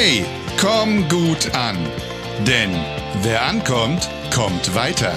[0.00, 0.24] Hey,
[0.60, 1.76] komm gut an.
[2.46, 2.70] Denn
[3.24, 5.12] wer ankommt, kommt weiter.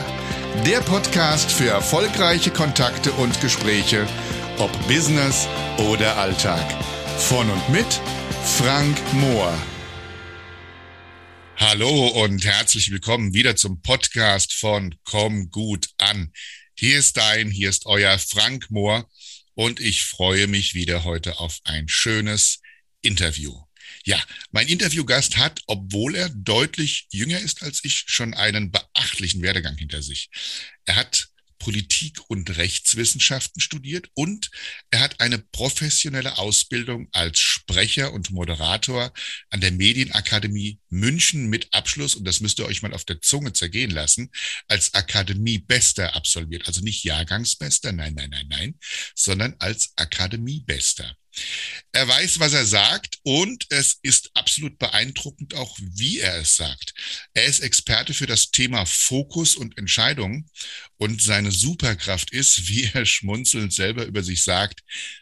[0.65, 4.07] Der Podcast für erfolgreiche Kontakte und Gespräche,
[4.57, 6.65] ob Business oder Alltag.
[7.19, 7.85] Von und mit
[8.43, 9.55] Frank Mohr.
[11.57, 16.33] Hallo und herzlich willkommen wieder zum Podcast von Komm gut an.
[16.73, 19.07] Hier ist dein, hier ist euer Frank Mohr
[19.53, 22.61] und ich freue mich wieder heute auf ein schönes
[23.03, 23.61] Interview.
[24.03, 29.77] Ja, mein Interviewgast hat, obwohl er deutlich jünger ist als ich, schon einen beachtlichen Werdegang
[29.77, 30.29] hinter sich.
[30.85, 34.49] Er hat Politik und Rechtswissenschaften studiert und
[34.89, 39.13] er hat eine professionelle Ausbildung als Sprecher und Moderator
[39.51, 43.53] an der Medienakademie München mit Abschluss, und das müsst ihr euch mal auf der Zunge
[43.53, 44.31] zergehen lassen,
[44.67, 46.65] als Akademiebester absolviert.
[46.65, 48.79] Also nicht Jahrgangsbester, nein, nein, nein, nein,
[49.13, 51.15] sondern als Akademiebester.
[51.91, 56.93] Er weiß, was er sagt und es ist absolut beeindruckend auch, wie er es sagt.
[57.33, 60.49] Er ist Experte für das Thema Fokus und Entscheidungen
[60.97, 64.81] und seine Superkraft ist, wie er schmunzelnd selber über sich sagt,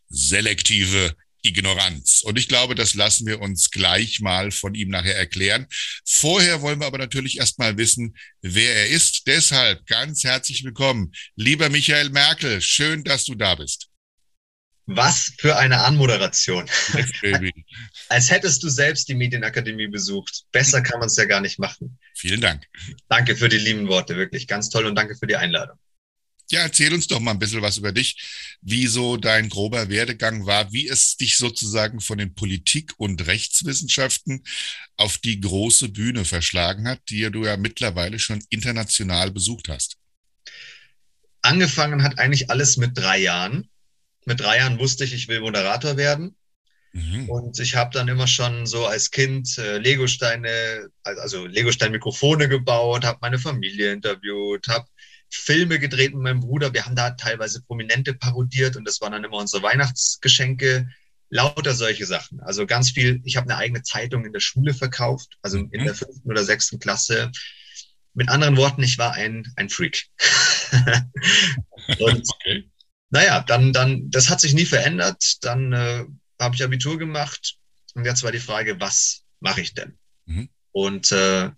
[0.09, 2.21] selektive Ignoranz.
[2.23, 5.67] Und ich glaube, das lassen wir uns gleich mal von ihm nachher erklären.
[6.05, 9.27] Vorher wollen wir aber natürlich erstmal wissen, wer er ist.
[9.27, 12.61] Deshalb ganz herzlich willkommen, lieber Michael Merkel.
[12.61, 13.88] Schön, dass du da bist.
[14.91, 16.65] Was für eine Anmoderation.
[18.09, 20.45] Als hättest du selbst die Medienakademie besucht.
[20.51, 21.99] Besser kann man es ja gar nicht machen.
[22.15, 22.65] Vielen Dank.
[23.07, 24.47] Danke für die lieben Worte, wirklich.
[24.47, 25.77] Ganz toll und danke für die Einladung.
[26.51, 30.47] Ja, erzähl uns doch mal ein bisschen was über dich, wie so dein grober Werdegang
[30.47, 34.43] war, wie es dich sozusagen von den Politik- und Rechtswissenschaften
[34.97, 39.97] auf die große Bühne verschlagen hat, die du ja mittlerweile schon international besucht hast.
[41.43, 43.69] Angefangen hat eigentlich alles mit drei Jahren
[44.25, 46.35] mit drei Jahren wusste ich, ich will Moderator werden.
[46.93, 47.29] Mhm.
[47.29, 53.19] Und ich habe dann immer schon so als Kind äh, Legosteine, also Legostein-Mikrofone gebaut, habe
[53.21, 54.87] meine Familie interviewt, habe
[55.29, 56.73] Filme gedreht mit meinem Bruder.
[56.73, 60.89] Wir haben da teilweise Prominente parodiert und das waren dann immer unsere Weihnachtsgeschenke.
[61.31, 62.39] Lauter solche Sachen.
[62.41, 63.21] Also ganz viel.
[63.23, 65.69] Ich habe eine eigene Zeitung in der Schule verkauft, also mhm.
[65.71, 67.31] in der fünften oder sechsten Klasse.
[68.15, 70.07] Mit anderen Worten, ich war ein, ein Freak.
[71.99, 72.67] und okay.
[73.09, 75.43] Naja, dann, dann, das hat sich nie verändert.
[75.43, 76.05] Dann äh,
[76.39, 77.57] habe ich Abitur gemacht
[77.95, 79.97] und jetzt war die Frage, was mache ich denn?
[80.25, 80.49] Mhm.
[80.71, 81.49] Und äh,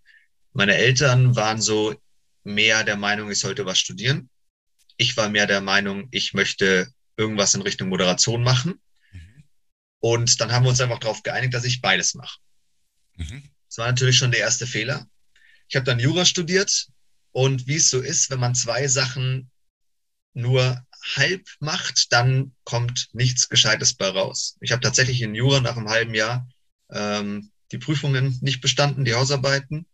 [0.54, 1.96] meine Eltern waren so
[2.44, 4.30] mehr der Meinung, ich sollte was studieren.
[4.98, 8.82] Ich war mehr der Meinung, ich möchte irgendwas in Richtung Moderation machen.
[9.12, 9.44] Mhm.
[10.00, 12.40] Und dann haben wir uns einfach darauf geeinigt, dass ich beides mache.
[13.18, 13.44] Mhm.
[13.68, 15.08] Das war natürlich schon der erste Fehler.
[15.68, 16.88] Ich habe dann Jura studiert
[17.32, 19.50] und wie es so ist, wenn man zwei Sachen
[20.34, 20.86] nur
[21.16, 24.58] halb macht, dann kommt nichts Gescheites bei raus.
[24.62, 26.48] Ich habe tatsächlich in Jura nach einem halben Jahr
[26.92, 29.88] ähm, die Prüfungen nicht bestanden, die Hausarbeiten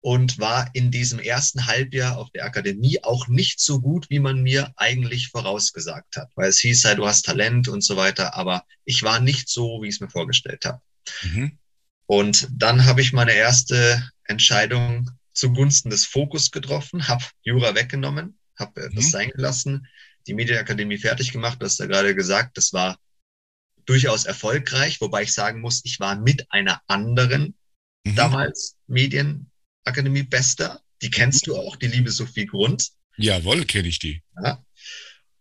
[0.00, 4.42] und war in diesem ersten Halbjahr auf der Akademie auch nicht so gut, wie man
[4.42, 8.64] mir eigentlich vorausgesagt hat, weil es hieß ja, du hast Talent und so weiter, aber
[8.84, 10.80] ich war nicht so, wie ich es mir vorgestellt habe.
[11.22, 11.58] Mhm.
[12.06, 18.82] Und dann habe ich meine erste Entscheidung zugunsten des Fokus getroffen, habe Jura weggenommen, habe
[18.82, 18.94] äh, mhm.
[18.94, 19.88] das sein gelassen,
[20.26, 21.60] die Medienakademie fertig gemacht.
[21.60, 22.98] Du hast ja gerade gesagt, das war
[23.86, 27.54] durchaus erfolgreich, wobei ich sagen muss, ich war mit einer anderen
[28.04, 28.14] mhm.
[28.16, 30.80] damals Medienakademie Bester.
[31.02, 32.88] Die kennst du auch, die liebe Sophie Grund.
[33.16, 34.22] Jawohl, kenne ich die.
[34.42, 34.64] Ja,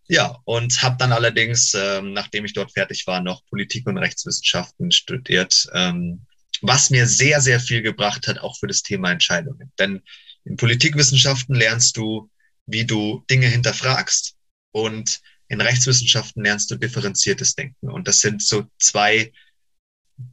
[0.08, 4.92] ja und habe dann allerdings, ähm, nachdem ich dort fertig war, noch Politik und Rechtswissenschaften
[4.92, 6.26] studiert, ähm,
[6.62, 9.72] was mir sehr, sehr viel gebracht hat, auch für das Thema Entscheidungen.
[9.80, 10.02] Denn
[10.46, 12.30] in Politikwissenschaften lernst du,
[12.66, 14.35] wie du Dinge hinterfragst,
[14.76, 17.90] und in Rechtswissenschaften lernst du differenziertes Denken.
[17.90, 19.32] Und das sind so zwei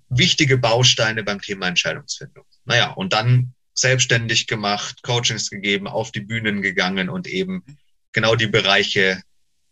[0.08, 2.44] wichtige Bausteine beim Thema Entscheidungsfindung.
[2.64, 7.62] Naja, und dann selbstständig gemacht, Coachings gegeben, auf die Bühnen gegangen und eben
[8.10, 9.22] genau die Bereiche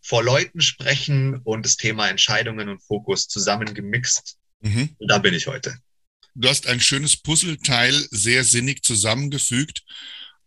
[0.01, 4.37] vor Leuten sprechen und das Thema Entscheidungen und Fokus zusammengemixt.
[4.61, 4.95] Mhm.
[4.97, 5.77] Und da bin ich heute.
[6.33, 9.83] Du hast ein schönes Puzzleteil sehr sinnig zusammengefügt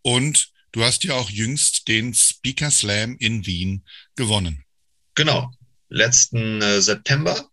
[0.01, 3.85] und Du hast ja auch jüngst den Speaker Slam in Wien
[4.17, 4.65] gewonnen.
[5.15, 5.53] Genau,
[5.89, 7.49] letzten äh, September.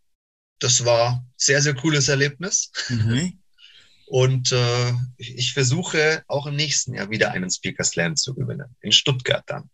[0.58, 2.72] Das war sehr, sehr cooles Erlebnis.
[2.90, 3.40] Mhm.
[4.08, 8.76] Und äh, ich versuche auch im nächsten Jahr wieder einen Speaker Slam zu gewinnen.
[8.82, 9.70] In Stuttgart dann.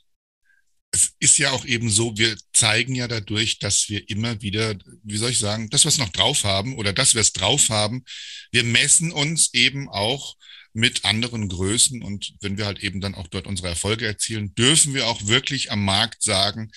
[0.91, 5.17] Es ist ja auch eben so, wir zeigen ja dadurch, dass wir immer wieder, wie
[5.17, 8.03] soll ich sagen, das, was noch drauf haben oder dass wir es drauf haben,
[8.51, 10.35] wir messen uns eben auch
[10.77, 12.03] mit anderen Größen.
[12.03, 15.71] Und wenn wir halt eben dann auch dort unsere Erfolge erzielen, dürfen wir auch wirklich
[15.71, 16.71] am Markt sagen,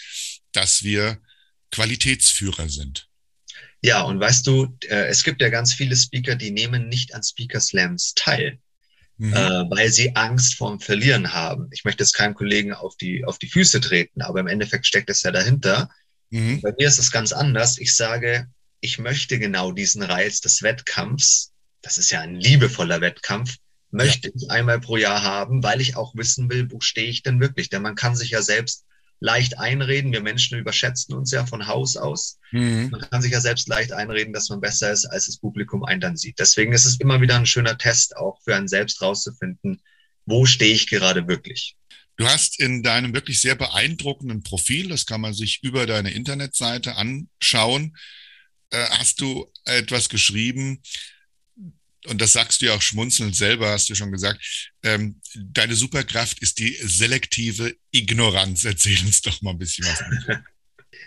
[0.52, 1.19] dass wir
[1.70, 3.08] Qualitätsführer sind.
[3.82, 7.23] Ja, und weißt du, äh, es gibt ja ganz viele Speaker, die nehmen nicht an
[7.23, 8.58] Speaker Slams teil,
[9.19, 9.35] mhm.
[9.35, 11.69] äh, weil sie Angst vorm Verlieren haben.
[11.70, 15.11] Ich möchte jetzt keinem Kollegen auf die, auf die Füße treten, aber im Endeffekt steckt
[15.11, 15.91] es ja dahinter.
[16.31, 16.62] Mhm.
[16.62, 17.76] Bei mir ist es ganz anders.
[17.76, 18.49] Ich sage,
[18.81, 21.52] ich möchte genau diesen Reiz des Wettkampfs,
[21.82, 23.58] das ist ja ein liebevoller Wettkampf,
[23.90, 27.40] möchte ich einmal pro Jahr haben, weil ich auch wissen will, wo stehe ich denn
[27.40, 27.69] wirklich?
[27.69, 28.84] Denn man kann sich ja selbst
[29.20, 30.12] leicht einreden.
[30.12, 32.38] Wir Menschen überschätzen uns ja von Haus aus.
[32.52, 32.88] Mhm.
[32.90, 36.00] Man kann sich ja selbst leicht einreden, dass man besser ist, als das Publikum einen
[36.00, 36.38] dann sieht.
[36.38, 39.82] Deswegen ist es immer wieder ein schöner Test, auch für einen selbst rauszufinden,
[40.25, 41.76] wo stehe ich gerade wirklich.
[42.16, 46.96] Du hast in deinem wirklich sehr beeindruckenden Profil, das kann man sich über deine Internetseite
[46.96, 47.96] anschauen,
[48.70, 50.82] äh, hast du etwas geschrieben,
[52.06, 54.41] und das sagst du ja auch schmunzelnd selber, hast du schon gesagt,
[54.82, 58.64] ähm, deine Superkraft ist die selektive Ignoranz.
[58.64, 60.02] Erzähl uns doch mal ein bisschen was.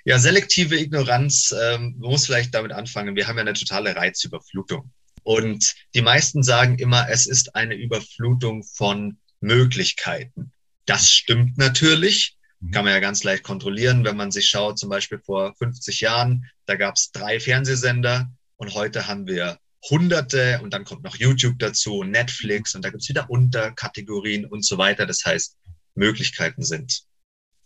[0.06, 3.16] ja, selektive Ignoranz, ähm, man muss vielleicht damit anfangen.
[3.16, 4.92] Wir haben ja eine totale Reizüberflutung.
[5.24, 10.52] Und die meisten sagen immer, es ist eine Überflutung von Möglichkeiten.
[10.86, 12.36] Das stimmt natürlich.
[12.60, 12.72] Mhm.
[12.72, 16.46] Kann man ja ganz leicht kontrollieren, wenn man sich schaut, zum Beispiel vor 50 Jahren,
[16.66, 19.58] da gab es drei Fernsehsender und heute haben wir
[19.90, 24.66] Hunderte und dann kommt noch YouTube dazu, Netflix und da gibt es wieder Unterkategorien und
[24.66, 25.06] so weiter.
[25.06, 25.58] Das heißt,
[25.96, 27.04] Möglichkeiten sind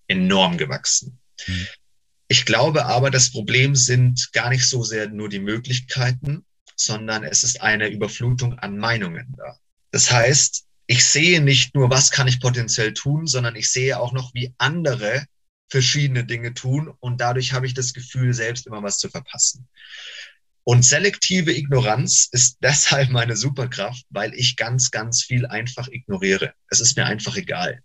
[0.08, 1.20] enorm gewachsen.
[1.48, 1.68] Mhm.
[2.28, 7.44] Ich glaube aber, das Problem sind gar nicht so sehr nur die Möglichkeiten, sondern es
[7.44, 9.58] ist eine Überflutung an Meinungen da.
[9.92, 14.12] Das heißt, ich sehe nicht nur, was kann ich potenziell tun, sondern ich sehe auch
[14.12, 15.26] noch, wie andere
[15.70, 19.68] verschiedene Dinge tun und dadurch habe ich das Gefühl, selbst immer was zu verpassen.
[20.70, 26.52] Und selektive Ignoranz ist deshalb meine Superkraft, weil ich ganz, ganz viel einfach ignoriere.
[26.70, 27.80] Es ist mir einfach egal.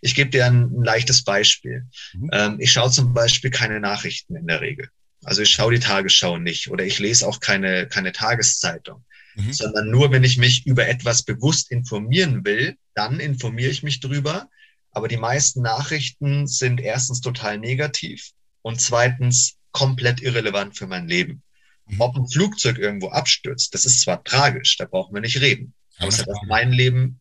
[0.00, 1.86] Ich gebe dir ein, ein leichtes Beispiel.
[2.12, 2.30] Mhm.
[2.32, 4.88] Ähm, ich schaue zum Beispiel keine Nachrichten in der Regel.
[5.22, 9.04] Also ich schaue die Tagesschau nicht oder ich lese auch keine, keine Tageszeitung,
[9.36, 9.52] mhm.
[9.52, 14.48] sondern nur, wenn ich mich über etwas bewusst informieren will, dann informiere ich mich drüber.
[14.90, 18.30] Aber die meisten Nachrichten sind erstens total negativ
[18.62, 21.44] und zweitens komplett irrelevant für mein Leben.
[21.86, 22.00] Mhm.
[22.00, 26.08] Ob ein Flugzeug irgendwo abstürzt, das ist zwar tragisch, da brauchen wir nicht reden, aber
[26.08, 27.20] es hat auf mein Leben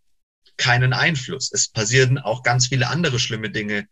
[0.57, 1.51] keinen Einfluss.
[1.51, 3.87] Es passieren auch ganz viele andere schlimme Dinge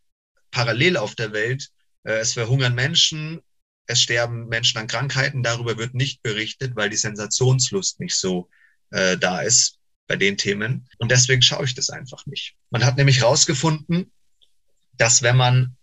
[0.51, 1.69] parallel auf der Welt.
[2.03, 3.41] Äh, es verhungern Menschen,
[3.87, 8.49] es sterben Menschen an Krankheiten, darüber wird nicht berichtet, weil die Sensationslust nicht so
[8.91, 10.87] äh, da ist bei den Themen.
[10.97, 12.55] Und deswegen schaue ich das einfach nicht.
[12.69, 14.11] Man hat nämlich herausgefunden,
[14.93, 15.75] dass wenn man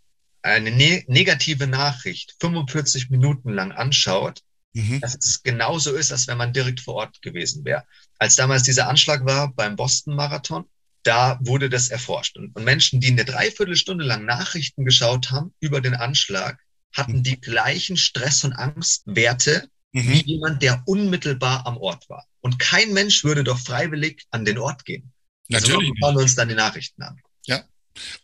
[0.43, 4.43] eine ne negative Nachricht 45 Minuten lang anschaut,
[4.75, 5.01] Mhm.
[5.01, 7.85] Dass es genauso ist, als wenn man direkt vor Ort gewesen wäre.
[8.19, 10.67] Als damals dieser Anschlag war beim Boston-Marathon,
[11.03, 12.37] da wurde das erforscht.
[12.37, 16.61] Und, und, Menschen, die eine Dreiviertelstunde lang Nachrichten geschaut haben über den Anschlag,
[16.93, 17.23] hatten mhm.
[17.23, 20.09] die gleichen Stress- und Angstwerte mhm.
[20.09, 22.27] wie jemand, der unmittelbar am Ort war.
[22.41, 25.13] Und kein Mensch würde doch freiwillig an den Ort gehen.
[25.51, 25.91] Also Natürlich.
[25.91, 27.21] Also schauen wir uns dann die Nachrichten an.
[27.47, 27.65] Ja,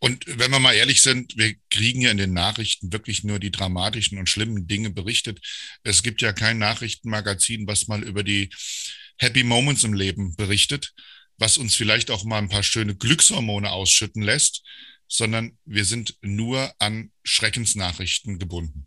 [0.00, 3.50] und wenn wir mal ehrlich sind, wir kriegen ja in den Nachrichten wirklich nur die
[3.50, 5.40] dramatischen und schlimmen Dinge berichtet.
[5.82, 8.50] Es gibt ja kein Nachrichtenmagazin, was mal über die
[9.18, 10.92] Happy Moments im Leben berichtet,
[11.38, 14.62] was uns vielleicht auch mal ein paar schöne Glückshormone ausschütten lässt,
[15.08, 18.86] sondern wir sind nur an Schreckensnachrichten gebunden.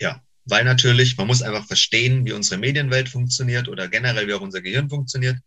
[0.00, 4.40] Ja, weil natürlich, man muss einfach verstehen, wie unsere Medienwelt funktioniert oder generell wie auch
[4.40, 5.38] unser Gehirn funktioniert.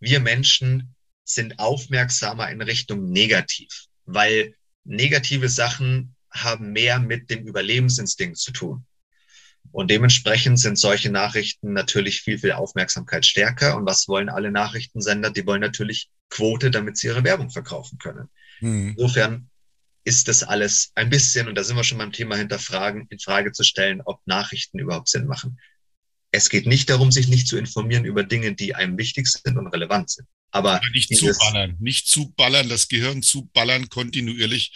[0.00, 0.94] Wir Menschen
[1.24, 8.86] sind aufmerksamer in Richtung negativ weil negative Sachen haben mehr mit dem Überlebensinstinkt zu tun.
[9.70, 13.76] Und dementsprechend sind solche Nachrichten natürlich viel, viel Aufmerksamkeit stärker.
[13.76, 15.30] Und was wollen alle Nachrichtensender?
[15.30, 18.28] Die wollen natürlich Quote, damit sie ihre Werbung verkaufen können.
[18.60, 18.94] Mhm.
[18.96, 19.50] Insofern
[20.04, 23.52] ist das alles ein bisschen, und da sind wir schon beim Thema hinterfragen, in Frage
[23.52, 25.58] zu stellen, ob Nachrichten überhaupt Sinn machen.
[26.30, 29.66] Es geht nicht darum, sich nicht zu informieren über Dinge, die einem wichtig sind und
[29.66, 30.28] relevant sind.
[30.50, 34.72] Aber nicht zuballern, nicht zuballern, das Gehirn zuballern kontinuierlich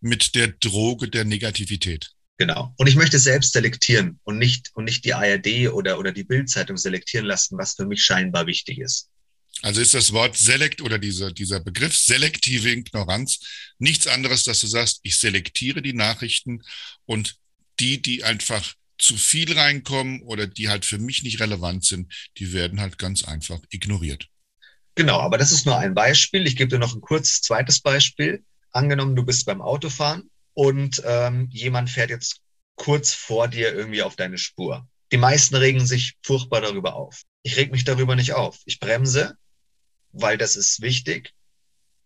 [0.00, 2.10] mit der Droge der Negativität.
[2.36, 2.74] Genau.
[2.76, 6.76] Und ich möchte selbst selektieren und nicht, und nicht die ARD oder, oder die Bildzeitung
[6.76, 9.08] selektieren lassen, was für mich scheinbar wichtig ist.
[9.62, 13.38] Also ist das Wort Selekt oder dieser, dieser Begriff selektive Ignoranz
[13.78, 16.62] nichts anderes, dass du sagst, ich selektiere die Nachrichten
[17.06, 17.36] und
[17.80, 22.52] die, die einfach zu viel reinkommen oder die halt für mich nicht relevant sind, die
[22.52, 24.28] werden halt ganz einfach ignoriert.
[24.94, 26.46] Genau, aber das ist nur ein Beispiel.
[26.46, 28.44] Ich gebe dir noch ein kurzes zweites Beispiel.
[28.70, 32.40] Angenommen, du bist beim Autofahren und ähm, jemand fährt jetzt
[32.76, 34.86] kurz vor dir irgendwie auf deine Spur.
[35.12, 37.22] Die meisten regen sich furchtbar darüber auf.
[37.42, 38.58] Ich reg mich darüber nicht auf.
[38.64, 39.36] Ich bremse,
[40.12, 41.32] weil das ist wichtig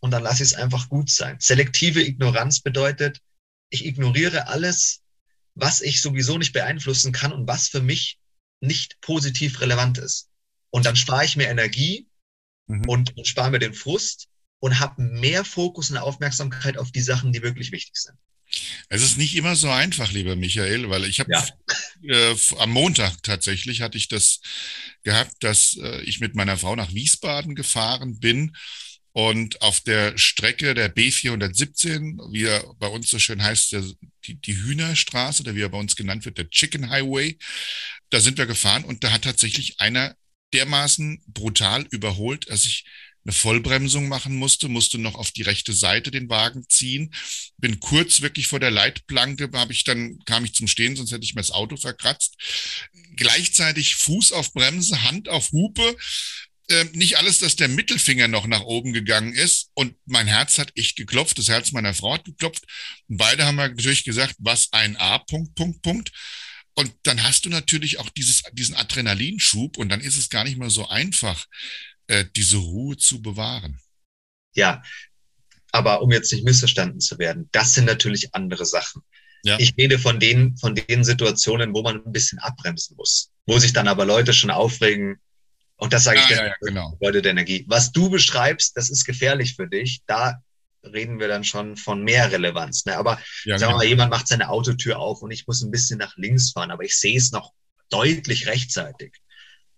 [0.00, 1.36] und dann lasse ich es einfach gut sein.
[1.40, 3.18] Selektive Ignoranz bedeutet,
[3.70, 5.02] ich ignoriere alles,
[5.54, 8.18] was ich sowieso nicht beeinflussen kann und was für mich
[8.60, 10.28] nicht positiv relevant ist.
[10.70, 12.06] Und dann spare ich mir Energie
[12.68, 12.88] mhm.
[12.88, 14.28] und spare mir den Frust
[14.60, 18.16] und habe mehr Fokus und Aufmerksamkeit auf die Sachen, die wirklich wichtig sind.
[18.88, 21.46] Es ist nicht immer so einfach, lieber Michael, weil ich habe ja.
[22.02, 24.40] äh, am Montag tatsächlich hatte ich das
[25.02, 28.56] gehabt, dass äh, ich mit meiner Frau nach Wiesbaden gefahren bin
[29.12, 33.84] und auf der Strecke der B417, wie er bei uns so schön heißt, der,
[34.24, 37.36] die, die Hühnerstraße oder wie er bei uns genannt wird, der Chicken Highway,
[38.10, 40.14] da sind wir gefahren und da hat tatsächlich einer
[40.52, 42.84] dermaßen brutal überholt, dass ich
[43.24, 47.12] eine Vollbremsung machen musste, musste noch auf die rechte Seite den Wagen ziehen,
[47.58, 51.24] bin kurz wirklich vor der Leitplanke, habe ich dann kam ich zum Stehen, sonst hätte
[51.24, 52.36] ich mir das Auto verkratzt.
[53.16, 55.96] Gleichzeitig Fuß auf Bremse, Hand auf Hupe,
[56.68, 60.72] äh, nicht alles, dass der Mittelfinger noch nach oben gegangen ist und mein Herz hat
[60.76, 62.64] echt geklopft, das Herz meiner Frau hat geklopft
[63.08, 66.12] und beide haben natürlich gesagt, was ein A, Punkt, Punkt, Punkt.
[66.78, 70.58] Und dann hast du natürlich auch dieses, diesen Adrenalinschub und dann ist es gar nicht
[70.58, 71.44] mehr so einfach,
[72.06, 73.80] äh, diese Ruhe zu bewahren.
[74.54, 74.80] Ja,
[75.72, 79.02] aber um jetzt nicht missverstanden zu werden, das sind natürlich andere Sachen.
[79.42, 79.58] Ja.
[79.58, 83.72] Ich rede von den, von den Situationen, wo man ein bisschen abbremsen muss, wo sich
[83.72, 85.16] dann aber Leute schon aufregen.
[85.78, 86.96] Und das sage ah, ich ja, ja, genau.
[87.00, 87.64] Leute der Energie.
[87.66, 90.02] Was du beschreibst, das ist gefährlich für dich.
[90.06, 90.44] Da
[90.82, 92.84] reden wir dann schon von mehr Relevanz.
[92.86, 92.96] Ne?
[92.96, 93.76] Aber ja, sagen wir genau.
[93.78, 96.84] mal, jemand macht seine Autotür auf und ich muss ein bisschen nach links fahren, aber
[96.84, 97.52] ich sehe es noch
[97.90, 99.12] deutlich rechtzeitig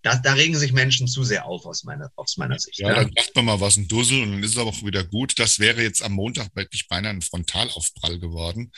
[0.01, 2.79] da, da regen sich Menschen zu sehr auf aus meiner, aus meiner Sicht.
[2.79, 4.83] Ja, ja, dann macht man mal was, ein Dussel und dann ist es aber auch
[4.83, 5.37] wieder gut.
[5.37, 8.71] Das wäre jetzt am Montag wirklich beinahe ein Frontalaufprall geworden,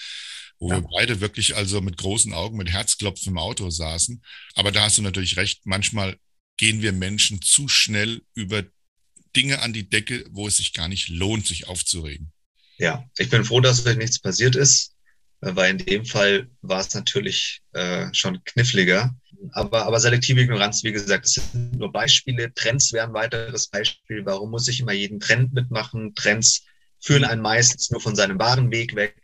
[0.59, 0.77] wo ja.
[0.77, 4.21] wir beide wirklich also mit großen Augen, mit Herzklopfen im Auto saßen.
[4.55, 6.17] Aber da hast du natürlich recht, manchmal
[6.57, 8.63] gehen wir Menschen zu schnell über
[9.35, 12.31] Dinge an die Decke, wo es sich gar nicht lohnt, sich aufzuregen.
[12.77, 14.95] Ja, ich bin froh, dass euch nichts passiert ist,
[15.41, 19.15] weil in dem Fall war es natürlich äh, schon kniffliger
[19.51, 22.53] aber, aber selektive Ignoranz, wie gesagt, das sind nur Beispiele.
[22.53, 24.25] Trends wären ein weiteres Beispiel.
[24.25, 26.15] Warum muss ich immer jeden Trend mitmachen?
[26.15, 26.63] Trends
[26.99, 29.15] führen einen meistens nur von seinem wahren Weg weg.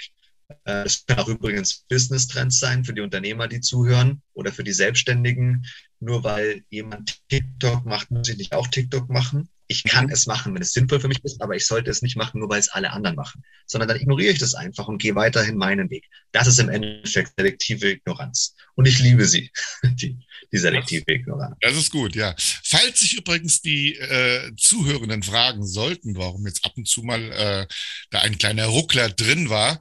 [0.65, 4.73] Äh, das können auch übrigens Business-Trends sein für die Unternehmer, die zuhören oder für die
[4.73, 5.65] Selbstständigen.
[5.99, 9.49] Nur weil jemand TikTok macht, muss ich nicht auch TikTok machen.
[9.71, 10.11] Ich kann mhm.
[10.11, 12.49] es machen, wenn es sinnvoll für mich ist, aber ich sollte es nicht machen, nur
[12.49, 13.43] weil es alle anderen machen.
[13.67, 16.05] Sondern dann ignoriere ich das einfach und gehe weiterhin meinen Weg.
[16.31, 18.55] Das ist im Endeffekt selektive Ignoranz.
[18.73, 19.51] Und ich liebe sie,
[19.83, 20.17] die,
[20.51, 21.55] die selektive Ignoranz.
[21.61, 22.35] Das ist gut, ja.
[22.63, 27.67] Falls sich übrigens die äh, Zuhörenden fragen sollten, warum jetzt ab und zu mal äh,
[28.09, 29.79] da ein kleiner Ruckler drin war,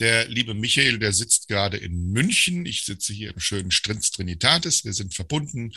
[0.00, 2.66] der liebe Michael, der sitzt gerade in München.
[2.66, 4.84] Ich sitze hier im schönen Strinz Trinitatis.
[4.84, 5.72] Wir sind verbunden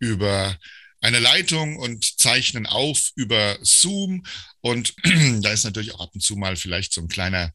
[0.00, 0.58] über
[1.04, 4.24] eine Leitung und zeichnen auf über Zoom.
[4.60, 4.94] Und
[5.42, 7.52] da ist natürlich auch ab und zu mal vielleicht so ein kleiner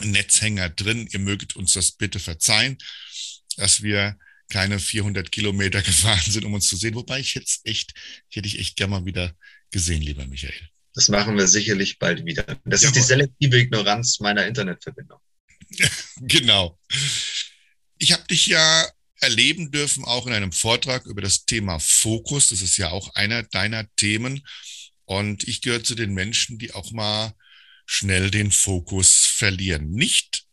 [0.00, 1.08] Netzhänger drin.
[1.10, 2.78] Ihr mögt uns das bitte verzeihen,
[3.56, 4.16] dass wir
[4.50, 6.94] keine 400 Kilometer gefahren sind, um uns zu sehen.
[6.94, 7.92] Wobei ich jetzt echt,
[8.28, 9.34] hätte ich echt gerne mal wieder
[9.72, 10.68] gesehen, lieber Michael.
[10.94, 12.44] Das machen wir sicherlich bald wieder.
[12.64, 12.96] Das Jawohl.
[12.96, 15.18] ist die selektive Ignoranz meiner Internetverbindung.
[16.20, 16.78] genau.
[17.98, 18.88] Ich habe dich ja
[19.20, 22.48] erleben dürfen, auch in einem Vortrag über das Thema Fokus.
[22.48, 24.46] Das ist ja auch einer deiner Themen.
[25.04, 27.34] Und ich gehöre zu den Menschen, die auch mal
[27.86, 29.90] schnell den Fokus verlieren.
[29.90, 30.44] Nicht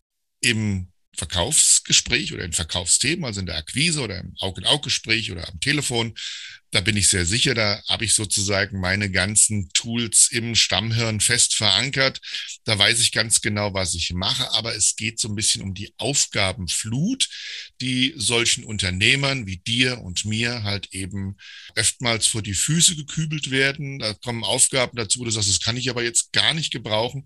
[0.41, 6.13] im Verkaufsgespräch oder in Verkaufsthemen, also in der Akquise oder im Aug-in-Aug-Gespräch oder am Telefon,
[6.71, 11.55] da bin ich sehr sicher, da habe ich sozusagen meine ganzen Tools im Stammhirn fest
[11.55, 12.19] verankert.
[12.65, 15.73] Da weiß ich ganz genau, was ich mache, aber es geht so ein bisschen um
[15.73, 17.29] die Aufgabenflut,
[17.79, 21.37] die solchen Unternehmern wie dir und mir halt eben
[21.77, 23.99] oftmals vor die Füße gekübelt werden.
[23.99, 27.25] Da kommen Aufgaben dazu, du sagst, das kann ich aber jetzt gar nicht gebrauchen.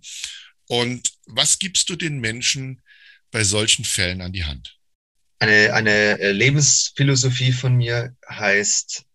[0.67, 2.81] Und was gibst du den Menschen,
[3.31, 4.77] bei solchen Fällen an die Hand?
[5.39, 9.05] Eine, eine äh, Lebensphilosophie von mir heißt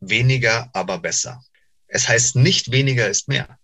[0.00, 1.42] weniger, aber besser.
[1.86, 3.58] Es heißt nicht weniger ist mehr.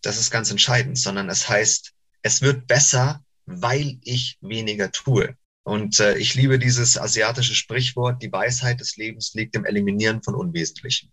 [0.00, 1.92] Das ist ganz entscheidend, sondern es heißt,
[2.22, 5.36] es wird besser, weil ich weniger tue.
[5.64, 10.34] Und äh, ich liebe dieses asiatische Sprichwort, die Weisheit des Lebens liegt im Eliminieren von
[10.34, 11.12] Unwesentlichen.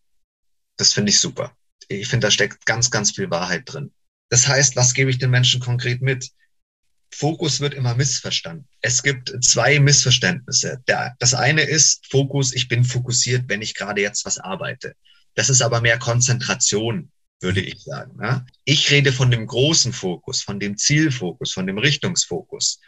[0.77, 1.55] Das finde ich super.
[1.87, 3.91] Ich finde, da steckt ganz, ganz viel Wahrheit drin.
[4.29, 6.31] Das heißt, was gebe ich den Menschen konkret mit?
[7.11, 8.67] Fokus wird immer missverstanden.
[8.81, 10.81] Es gibt zwei Missverständnisse.
[10.87, 14.95] Der, das eine ist Fokus, ich bin fokussiert, wenn ich gerade jetzt was arbeite.
[15.35, 17.11] Das ist aber mehr Konzentration,
[17.41, 18.17] würde ich sagen.
[18.17, 18.45] Ne?
[18.63, 22.79] Ich rede von dem großen Fokus, von dem Zielfokus, von dem Richtungsfokus.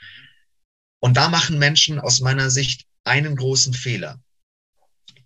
[1.00, 4.22] Und da machen Menschen aus meiner Sicht einen großen Fehler.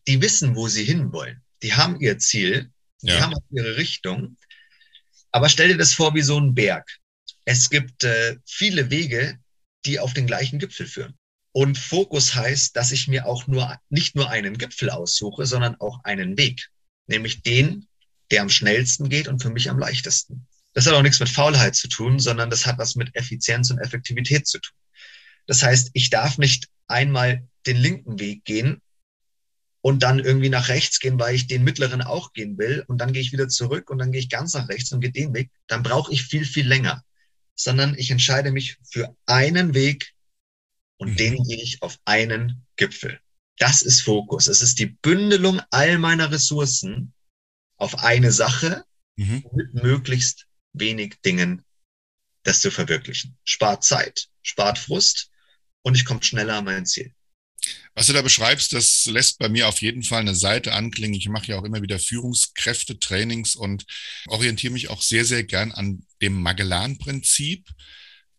[0.08, 1.44] Die wissen, wo sie hinwollen.
[1.64, 2.72] Die haben ihr Ziel,
[3.02, 3.22] die ja.
[3.22, 4.38] haben ihre Richtung.
[5.32, 7.00] Aber stell dir das vor wie so ein Berg
[7.46, 9.40] es gibt äh, viele Wege,
[9.86, 11.14] die auf den gleichen Gipfel führen.
[11.52, 16.04] Und Fokus heißt, dass ich mir auch nur, nicht nur einen Gipfel aussuche, sondern auch
[16.04, 16.70] einen Weg.
[17.08, 17.88] Nämlich den,
[18.32, 20.48] der am schnellsten geht und für mich am leichtesten.
[20.74, 23.80] Das hat auch nichts mit Faulheit zu tun, sondern das hat was mit Effizienz und
[23.80, 24.76] Effektivität zu tun.
[25.48, 28.82] Das heißt, ich darf nicht einmal den linken Weg gehen
[29.82, 33.14] und dann irgendwie nach rechts gehen, weil ich den mittleren auch gehen will und dann
[33.14, 35.52] gehe ich wieder zurück und dann gehe ich ganz nach rechts und gehe den Weg,
[35.68, 37.04] dann brauche ich viel, viel länger,
[37.56, 40.14] sondern ich entscheide mich für einen Weg
[40.98, 41.16] und mhm.
[41.16, 43.20] den gehe ich auf einen Gipfel.
[43.58, 44.48] Das ist Fokus.
[44.48, 47.14] Es ist die Bündelung all meiner Ressourcen
[47.78, 48.84] auf eine Sache
[49.16, 49.46] mhm.
[49.54, 51.64] mit möglichst wenig Dingen
[52.44, 53.38] das zu verwirklichen.
[53.44, 55.30] Spart Zeit, spart Frust
[55.82, 57.14] und ich komme schneller an mein Ziel.
[57.96, 61.16] Was du da beschreibst, das lässt bei mir auf jeden Fall eine Seite anklingen.
[61.16, 63.86] Ich mache ja auch immer wieder Führungskräfte-Trainings und
[64.28, 67.68] orientiere mich auch sehr, sehr gern an dem Magellan-Prinzip.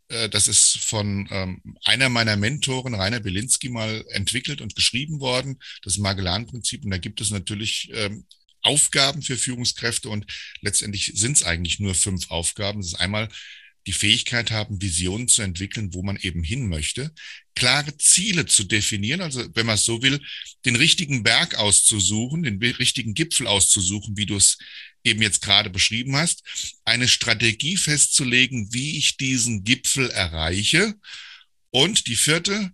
[0.08, 5.58] Äh, das ist von ähm, einer meiner Mentoren, Rainer Belinsky, mal entwickelt und geschrieben worden,
[5.82, 6.84] das Magellan-Prinzip.
[6.84, 8.24] Und da gibt es natürlich ähm,
[8.62, 10.26] Aufgaben für Führungskräfte und
[10.60, 12.80] letztendlich sind es eigentlich nur fünf Aufgaben.
[12.80, 13.28] Das ist einmal
[13.86, 17.12] die Fähigkeit haben, Visionen zu entwickeln, wo man eben hin möchte,
[17.54, 20.20] klare Ziele zu definieren, also wenn man es so will,
[20.64, 24.58] den richtigen Berg auszusuchen, den richtigen Gipfel auszusuchen, wie du es
[25.04, 26.42] eben jetzt gerade beschrieben hast,
[26.84, 30.94] eine Strategie festzulegen, wie ich diesen Gipfel erreiche.
[31.70, 32.72] Und die vierte,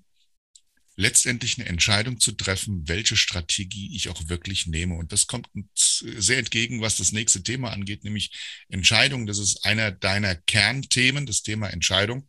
[1.02, 4.94] letztendlich eine Entscheidung zu treffen, welche Strategie ich auch wirklich nehme.
[4.94, 8.30] Und das kommt sehr entgegen, was das nächste Thema angeht, nämlich
[8.68, 9.26] Entscheidung.
[9.26, 12.28] Das ist einer deiner Kernthemen, das Thema Entscheidung.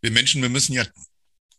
[0.00, 0.86] Wir Menschen, wir müssen ja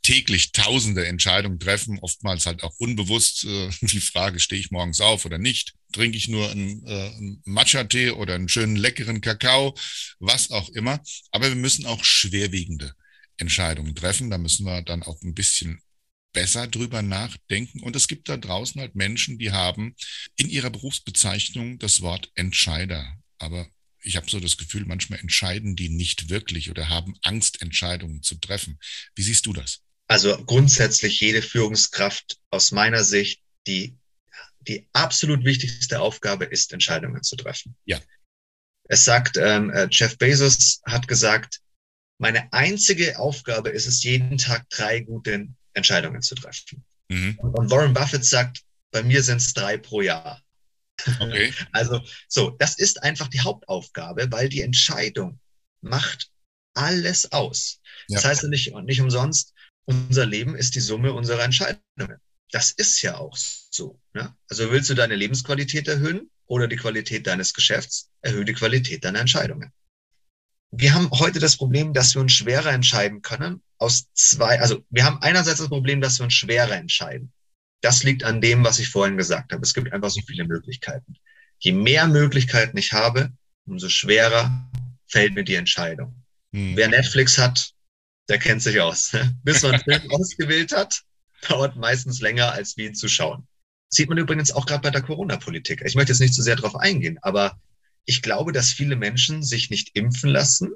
[0.02, 5.26] täglich tausende Entscheidungen treffen, oftmals halt auch unbewusst äh, die Frage, stehe ich morgens auf
[5.26, 5.74] oder nicht?
[5.92, 9.76] Trinke ich nur einen, äh, einen Matcha-Tee oder einen schönen leckeren Kakao,
[10.20, 11.02] was auch immer.
[11.32, 12.94] Aber wir müssen auch schwerwiegende
[13.38, 14.30] Entscheidungen treffen.
[14.30, 15.82] Da müssen wir dann auch ein bisschen
[16.36, 17.82] besser drüber nachdenken.
[17.82, 19.96] Und es gibt da draußen halt Menschen, die haben
[20.36, 23.18] in ihrer Berufsbezeichnung das Wort Entscheider.
[23.40, 23.68] Aber
[24.04, 28.36] ich habe so das Gefühl, manchmal entscheiden die nicht wirklich oder haben Angst, Entscheidungen zu
[28.36, 28.78] treffen.
[29.16, 29.82] Wie siehst du das?
[30.08, 33.98] Also grundsätzlich jede Führungskraft aus meiner Sicht, die,
[34.60, 37.76] die absolut wichtigste Aufgabe ist, Entscheidungen zu treffen.
[37.86, 38.00] Ja.
[38.84, 41.62] Es sagt, ähm, äh, Jeff Bezos hat gesagt,
[42.20, 46.84] meine einzige Aufgabe ist es, jeden Tag drei gute Entscheidungen zu treffen.
[47.10, 47.38] Mhm.
[47.40, 48.62] Und Warren Buffett sagt,
[48.92, 50.42] bei mir sind es drei pro Jahr.
[51.20, 51.54] Okay.
[51.72, 55.40] Also so, das ist einfach die Hauptaufgabe, weil die Entscheidung
[55.82, 56.32] macht
[56.74, 57.80] alles aus.
[58.08, 58.16] Ja.
[58.16, 59.54] Das heißt nicht, nicht umsonst,
[59.86, 62.20] unser Leben ist die Summe unserer Entscheidungen.
[62.52, 64.00] Das ist ja auch so.
[64.14, 64.36] Ne?
[64.50, 68.10] Also willst du deine Lebensqualität erhöhen oder die Qualität deines Geschäfts?
[68.22, 69.72] Erhöhe die Qualität deiner Entscheidungen
[70.78, 73.62] wir haben heute das Problem, dass wir uns schwerer entscheiden können.
[73.78, 77.32] Aus zwei, also wir haben einerseits das Problem, dass wir uns schwerer entscheiden.
[77.82, 79.62] Das liegt an dem, was ich vorhin gesagt habe.
[79.62, 81.16] Es gibt einfach so viele Möglichkeiten.
[81.60, 83.32] Je mehr Möglichkeiten ich habe,
[83.66, 84.72] umso schwerer
[85.08, 86.24] fällt mir die Entscheidung.
[86.54, 86.76] Hm.
[86.76, 87.72] Wer Netflix hat,
[88.30, 89.12] der kennt sich aus.
[89.44, 91.04] Bis man einen Film ausgewählt hat,
[91.48, 93.48] dauert meistens länger, als wie ihn zu schauen.
[93.90, 95.84] Sieht man übrigens auch gerade bei der Corona-Politik.
[95.86, 97.60] Ich möchte jetzt nicht zu sehr darauf eingehen, aber
[98.06, 100.74] ich glaube, dass viele Menschen sich nicht impfen lassen,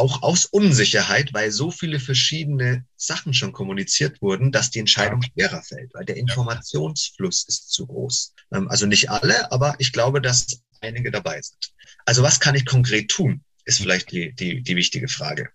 [0.00, 5.62] auch aus Unsicherheit, weil so viele verschiedene Sachen schon kommuniziert wurden, dass die Entscheidung schwerer
[5.62, 8.34] fällt, weil der Informationsfluss ist zu groß.
[8.52, 11.72] Ähm, also nicht alle, aber ich glaube, dass einige dabei sind.
[12.06, 15.50] Also was kann ich konkret tun, ist vielleicht die, die, die wichtige Frage.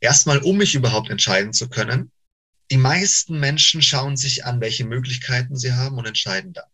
[0.00, 2.10] Erstmal, um mich überhaupt entscheiden zu können,
[2.70, 6.66] die meisten Menschen schauen sich an, welche Möglichkeiten sie haben und entscheiden dann.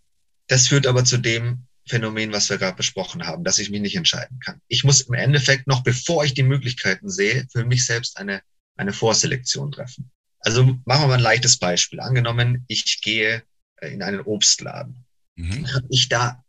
[0.47, 3.97] Das führt aber zu dem, Phänomen, was wir gerade besprochen haben, dass ich mich nicht
[3.97, 4.61] entscheiden kann.
[4.69, 8.43] Ich muss im Endeffekt noch, bevor ich die Möglichkeiten sehe, für mich selbst eine,
[8.77, 10.11] eine Vorselektion treffen.
[10.39, 12.01] Also machen wir mal ein leichtes Beispiel.
[12.01, 13.43] Angenommen, ich gehe
[13.77, 15.05] äh, in einen Obstladen.
[15.37, 15.73] Mhm.
[15.75, 16.43] Habe ich da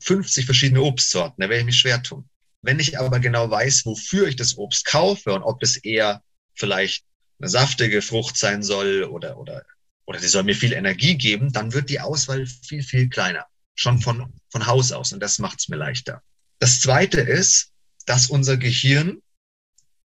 [0.00, 2.28] 50 verschiedene Obstsorten, da werde ich mich schwer tun.
[2.60, 6.22] Wenn ich aber genau weiß, wofür ich das Obst kaufe und ob das eher
[6.54, 7.04] vielleicht
[7.38, 9.64] eine saftige Frucht sein soll oder, oder,
[10.06, 14.00] oder die soll mir viel Energie geben, dann wird die Auswahl viel, viel kleiner schon
[14.00, 16.22] von, von Haus aus und das macht es mir leichter.
[16.58, 17.72] Das Zweite ist,
[18.06, 19.18] dass unser Gehirn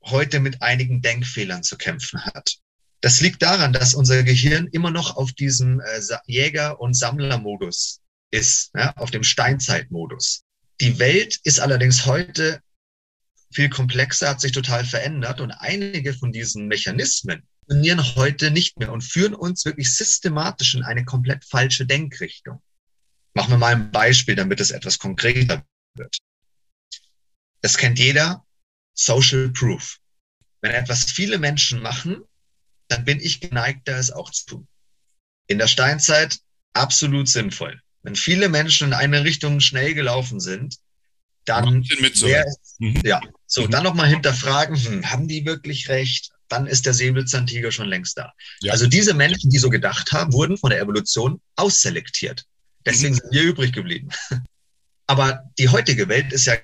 [0.03, 2.57] heute mit einigen Denkfehlern zu kämpfen hat.
[3.01, 8.01] Das liegt daran, dass unser Gehirn immer noch auf diesem äh, Jäger- und Sammlermodus
[8.31, 10.43] ist, ja, auf dem Steinzeitmodus.
[10.81, 12.61] Die Welt ist allerdings heute
[13.53, 18.93] viel komplexer, hat sich total verändert und einige von diesen Mechanismen funktionieren heute nicht mehr
[18.93, 22.61] und führen uns wirklich systematisch in eine komplett falsche Denkrichtung.
[23.35, 26.19] Machen wir mal ein Beispiel, damit es etwas konkreter wird.
[27.63, 28.45] Das kennt jeder,
[28.95, 29.99] Social Proof.
[30.61, 32.23] Wenn etwas viele Menschen machen,
[32.89, 34.69] dann bin ich geneigter, es auch zu tun.
[35.47, 36.39] In der Steinzeit
[36.75, 37.81] absolut sinnvoll.
[38.03, 40.77] Wenn viele Menschen in eine Richtung schnell gelaufen sind,
[41.45, 42.45] dann wäre
[42.79, 43.01] mhm.
[43.05, 43.71] ja so mhm.
[43.71, 46.31] dann noch mal hinterfragen, hm, haben die wirklich recht?
[46.49, 48.33] Dann ist der Säbelzahntiger schon längst da.
[48.61, 48.73] Ja.
[48.73, 52.45] Also diese Menschen, die so gedacht haben, wurden von der Evolution ausselektiert.
[52.87, 53.19] Deswegen mhm.
[53.19, 54.09] sind wir übrig geblieben.
[55.07, 56.57] Aber die heutige Welt ist ja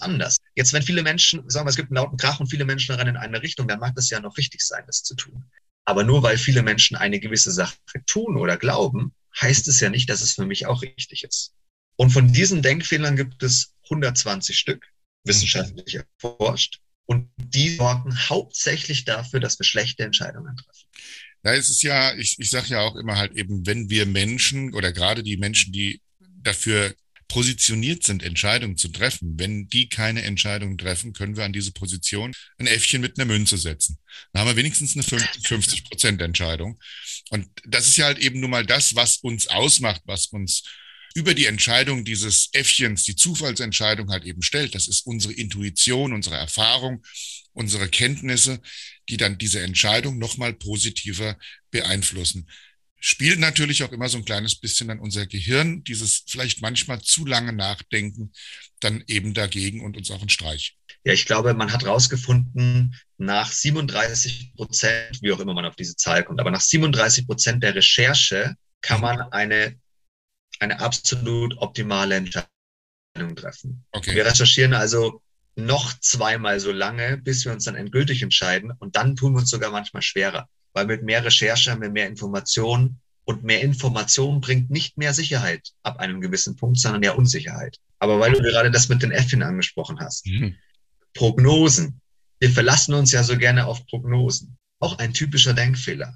[0.00, 0.36] anders.
[0.54, 3.16] Jetzt, wenn viele Menschen, sagen wir, es gibt einen lauten Krach und viele Menschen rennen
[3.16, 5.44] in eine Richtung, dann mag das ja noch richtig sein, das zu tun.
[5.84, 7.76] Aber nur weil viele Menschen eine gewisse Sache
[8.06, 11.54] tun oder glauben, heißt es ja nicht, dass es für mich auch richtig ist.
[11.96, 14.86] Und von diesen Denkfehlern gibt es 120 Stück,
[15.24, 16.80] wissenschaftlich erforscht.
[17.06, 20.86] Und die sorgen hauptsächlich dafür, dass wir schlechte Entscheidungen treffen.
[21.42, 24.92] Es ist ja, ich, ich sage ja auch immer halt eben, wenn wir Menschen oder
[24.92, 26.00] gerade die Menschen, die
[26.42, 26.94] dafür
[27.30, 29.38] positioniert sind, Entscheidungen zu treffen.
[29.38, 33.56] Wenn die keine Entscheidungen treffen, können wir an diese Position ein Äffchen mit einer Münze
[33.56, 33.98] setzen.
[34.32, 36.78] Dann haben wir wenigstens eine 50 Prozent Entscheidung.
[37.30, 40.64] Und das ist ja halt eben nun mal das, was uns ausmacht, was uns
[41.14, 44.74] über die Entscheidung dieses Äffchens, die Zufallsentscheidung halt eben stellt.
[44.74, 47.04] Das ist unsere Intuition, unsere Erfahrung,
[47.52, 48.60] unsere Kenntnisse,
[49.10, 51.36] die dann diese Entscheidung nochmal positiver
[51.70, 52.46] beeinflussen
[53.00, 57.24] spielt natürlich auch immer so ein kleines bisschen an unser Gehirn, dieses vielleicht manchmal zu
[57.24, 58.32] lange Nachdenken,
[58.78, 60.76] dann eben dagegen und uns auch einen Streich.
[61.04, 65.96] Ja, ich glaube, man hat rausgefunden, nach 37 Prozent, wie auch immer man auf diese
[65.96, 69.78] Zahl kommt, aber nach 37 Prozent der Recherche kann man eine,
[70.58, 73.84] eine absolut optimale Entscheidung treffen.
[73.92, 74.14] Okay.
[74.14, 75.22] Wir recherchieren also
[75.56, 79.50] noch zweimal so lange, bis wir uns dann endgültig entscheiden und dann tun wir uns
[79.50, 84.70] sogar manchmal schwerer weil mit mehr Recherche haben wir mehr Informationen und mehr Information bringt
[84.70, 87.78] nicht mehr Sicherheit ab einem gewissen Punkt, sondern ja Unsicherheit.
[87.98, 90.56] Aber weil du gerade das mit den Äffchen angesprochen hast, mhm.
[91.14, 92.00] Prognosen.
[92.38, 94.56] Wir verlassen uns ja so gerne auf Prognosen.
[94.78, 96.14] Auch ein typischer Denkfehler.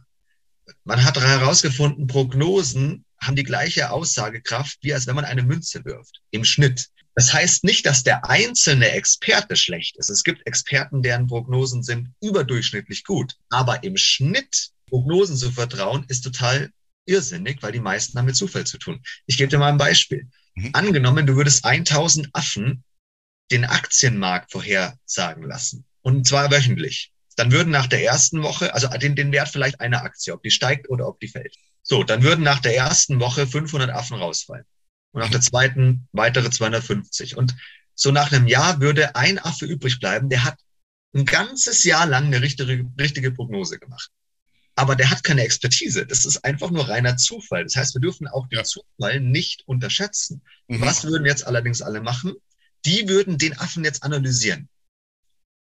[0.84, 6.22] Man hat herausgefunden, Prognosen haben die gleiche Aussagekraft, wie als wenn man eine Münze wirft,
[6.30, 6.88] im Schnitt.
[7.14, 10.10] Das heißt nicht, dass der einzelne Experte schlecht ist.
[10.10, 13.36] Es gibt Experten, deren Prognosen sind überdurchschnittlich gut.
[13.50, 16.70] Aber im Schnitt Prognosen zu vertrauen, ist total
[17.06, 19.00] irrsinnig, weil die meisten haben mit Zufall zu tun.
[19.26, 20.28] Ich gebe dir mal ein Beispiel.
[20.56, 20.70] Mhm.
[20.72, 22.82] Angenommen, du würdest 1000 Affen
[23.50, 25.84] den Aktienmarkt vorhersagen lassen.
[26.02, 27.12] Und zwar wöchentlich.
[27.36, 30.50] Dann würden nach der ersten Woche, also den, den Wert vielleicht einer Aktie, ob die
[30.50, 31.56] steigt oder ob die fällt.
[31.82, 34.64] So, dann würden nach der ersten Woche 500 Affen rausfallen
[35.14, 37.36] und nach der zweiten weitere 250.
[37.36, 37.54] Und
[37.94, 40.58] so nach einem Jahr würde ein Affe übrig bleiben, der hat
[41.14, 44.10] ein ganzes Jahr lang eine richtige, richtige Prognose gemacht.
[44.74, 46.04] Aber der hat keine Expertise.
[46.04, 47.62] Das ist einfach nur reiner Zufall.
[47.62, 48.64] Das heißt, wir dürfen auch den.
[48.64, 50.42] Zufall nicht unterschätzen.
[50.66, 50.80] Mhm.
[50.80, 52.34] Was würden jetzt allerdings alle machen?
[52.84, 54.68] Die würden den Affen jetzt analysieren.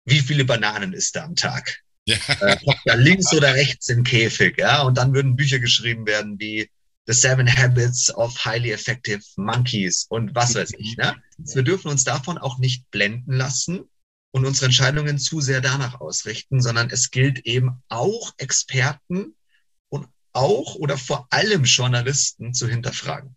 [0.04, 1.82] Wie viele Bananen ist da am Tag?
[2.04, 2.16] Ja.
[2.40, 4.82] Äh, da links oder rechts im Käfig, ja.
[4.82, 6.68] Und dann würden Bücher geschrieben werden wie
[7.06, 10.96] The Seven Habits of Highly Effective Monkeys und was weiß ich.
[10.96, 11.14] Ne?
[11.38, 13.84] Wir dürfen uns davon auch nicht blenden lassen
[14.32, 19.34] und unsere Entscheidungen zu sehr danach ausrichten, sondern es gilt eben auch Experten
[19.88, 23.36] und auch oder vor allem Journalisten zu hinterfragen.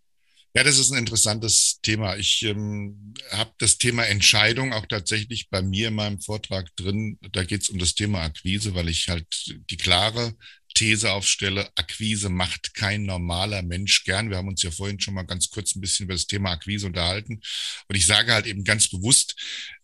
[0.52, 2.16] Ja, das ist ein interessantes Thema.
[2.16, 7.18] Ich ähm, habe das Thema Entscheidung auch tatsächlich bei mir in meinem Vortrag drin.
[7.30, 10.34] Da geht es um das Thema Akquise, weil ich halt die klare
[10.80, 14.30] These aufstelle, Akquise macht kein normaler Mensch gern.
[14.30, 16.86] Wir haben uns ja vorhin schon mal ganz kurz ein bisschen über das Thema Akquise
[16.86, 17.42] unterhalten.
[17.86, 19.36] Und ich sage halt eben ganz bewusst,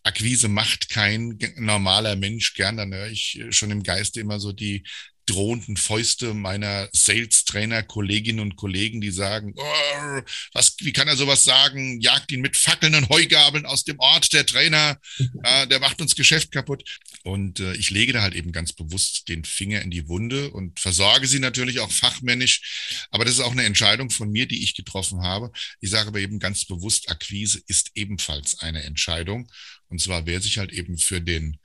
[0.05, 2.79] Akquise macht kein normaler Mensch gern.
[2.79, 4.85] Dann höre ich schon im Geiste immer so die
[5.27, 10.21] drohenden Fäuste meiner Sales-Trainer, Kolleginnen und Kollegen, die sagen, oh,
[10.53, 12.01] was, wie kann er sowas sagen?
[12.01, 14.99] Jagt ihn mit Fackeln und Heugabeln aus dem Ort, der Trainer,
[15.43, 16.85] äh, der macht uns Geschäft kaputt.
[17.25, 20.79] Und äh, ich lege da halt eben ganz bewusst den Finger in die Wunde und
[20.79, 23.07] versorge sie natürlich auch fachmännisch.
[23.11, 25.51] Aber das ist auch eine Entscheidung von mir, die ich getroffen habe.
[25.81, 29.51] Ich sage aber eben ganz bewusst, Akquise ist ebenfalls eine Entscheidung.
[29.89, 31.59] Und zwar, wer sich halt eben für den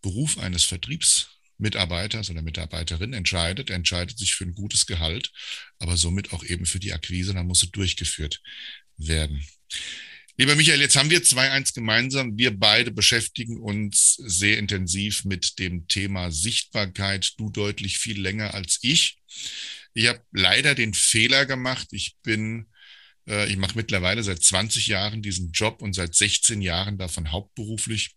[0.00, 5.30] Beruf eines Vertriebs Mitarbeiters oder Mitarbeiterin entscheidet, entscheidet sich für ein gutes Gehalt,
[5.78, 8.40] aber somit auch eben für die Akquise, dann muss sie durchgeführt
[8.96, 9.42] werden.
[10.36, 12.38] Lieber Michael, jetzt haben wir zwei eins gemeinsam.
[12.38, 17.34] Wir beide beschäftigen uns sehr intensiv mit dem Thema Sichtbarkeit.
[17.36, 19.18] Du deutlich viel länger als ich.
[19.92, 21.88] Ich habe leider den Fehler gemacht.
[21.90, 22.68] Ich bin,
[23.28, 28.12] äh, ich mache mittlerweile seit 20 Jahren diesen Job und seit 16 Jahren davon hauptberuflich.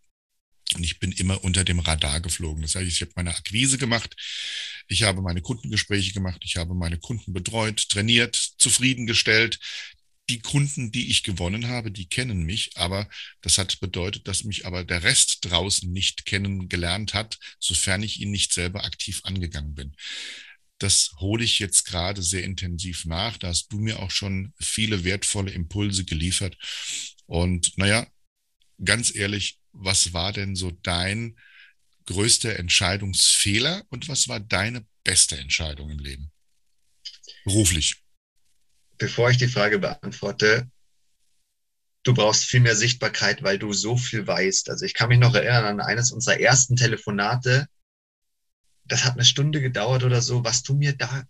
[0.75, 2.61] Und ich bin immer unter dem Radar geflogen.
[2.61, 4.15] Das heißt, ich habe meine Akquise gemacht,
[4.87, 9.59] ich habe meine Kundengespräche gemacht, ich habe meine Kunden betreut, trainiert, zufriedengestellt.
[10.29, 13.09] die Kunden, die ich gewonnen habe, die kennen mich, aber
[13.41, 18.31] das hat bedeutet, dass mich aber der Rest draußen nicht kennengelernt hat, sofern ich ihn
[18.31, 19.95] nicht selber aktiv angegangen bin.
[20.79, 23.37] Das hole ich jetzt gerade sehr intensiv nach.
[23.37, 26.57] Da hast du mir auch schon viele wertvolle Impulse geliefert.
[27.25, 28.07] Und naja,
[28.83, 31.37] ganz ehrlich, was war denn so dein
[32.05, 36.31] größter Entscheidungsfehler und was war deine beste Entscheidung im Leben?
[37.43, 38.03] Beruflich
[39.03, 40.69] bevor ich die Frage beantworte,
[42.03, 44.69] du brauchst viel mehr Sichtbarkeit, weil du so viel weißt.
[44.69, 47.67] Also ich kann mich noch erinnern an eines unserer ersten Telefonate.
[48.85, 51.23] Das hat eine Stunde gedauert oder so, was du mir da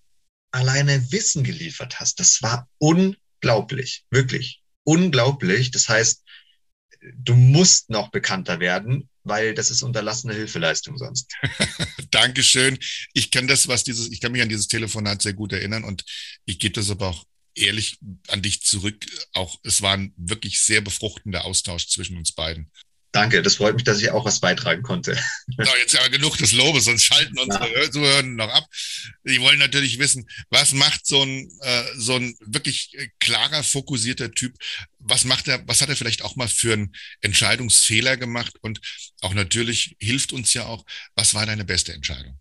[0.52, 2.20] alleine Wissen geliefert hast.
[2.20, 5.72] Das war unglaublich, wirklich unglaublich.
[5.72, 6.24] Das heißt,
[7.16, 11.34] du musst noch bekannter werden, weil das ist unterlassene Hilfeleistung sonst.
[12.12, 12.78] Dankeschön.
[13.14, 16.04] Ich kann das, was dieses, ich kann mich an dieses Telefonat sehr gut erinnern und
[16.46, 19.06] ich gebe das aber auch ehrlich an dich zurück.
[19.34, 22.72] Auch es war ein wirklich sehr befruchtender Austausch zwischen uns beiden.
[23.14, 25.16] Danke, das freut mich, dass ich auch was beitragen konnte.
[25.56, 27.92] So, jetzt aber genug des Lobes, sonst schalten unsere ja.
[27.92, 28.66] Zuhörer noch ab.
[29.24, 34.56] Die wollen natürlich wissen, was macht so ein, äh, so ein wirklich klarer, fokussierter Typ,
[34.98, 38.56] was macht er, was hat er vielleicht auch mal für einen Entscheidungsfehler gemacht?
[38.62, 38.82] Und
[39.22, 42.40] auch natürlich hilft uns ja auch, was war deine beste Entscheidung?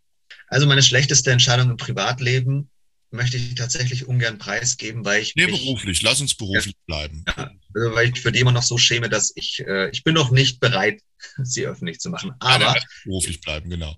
[0.48, 2.70] Also meine schlechteste Entscheidung im Privatleben
[3.12, 5.34] möchte ich tatsächlich ungern preisgeben, weil ich.
[5.36, 7.24] Nee, mich, beruflich, lass uns beruflich ja, bleiben.
[7.26, 10.14] Ja, also weil ich für die immer noch so schäme, dass ich, äh, ich bin
[10.14, 11.00] noch nicht bereit,
[11.42, 12.32] sie öffentlich zu machen.
[12.40, 12.64] Aber.
[12.64, 13.96] Ja, beruflich bleiben, genau.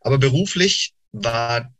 [0.00, 1.74] Aber beruflich war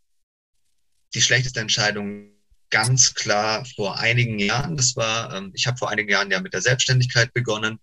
[1.14, 2.31] die schlechteste Entscheidung
[2.71, 4.77] ganz klar vor einigen Jahren.
[4.77, 7.79] Das war, ähm, ich habe vor einigen Jahren ja mit der Selbstständigkeit begonnen.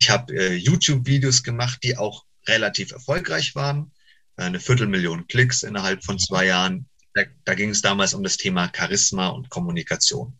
[0.00, 3.92] Ich habe äh, YouTube-Videos gemacht, die auch relativ erfolgreich waren.
[4.36, 8.70] Eine Viertelmillion Klicks innerhalb von zwei Jahren da, da ging es damals um das Thema
[8.74, 10.38] Charisma und Kommunikation.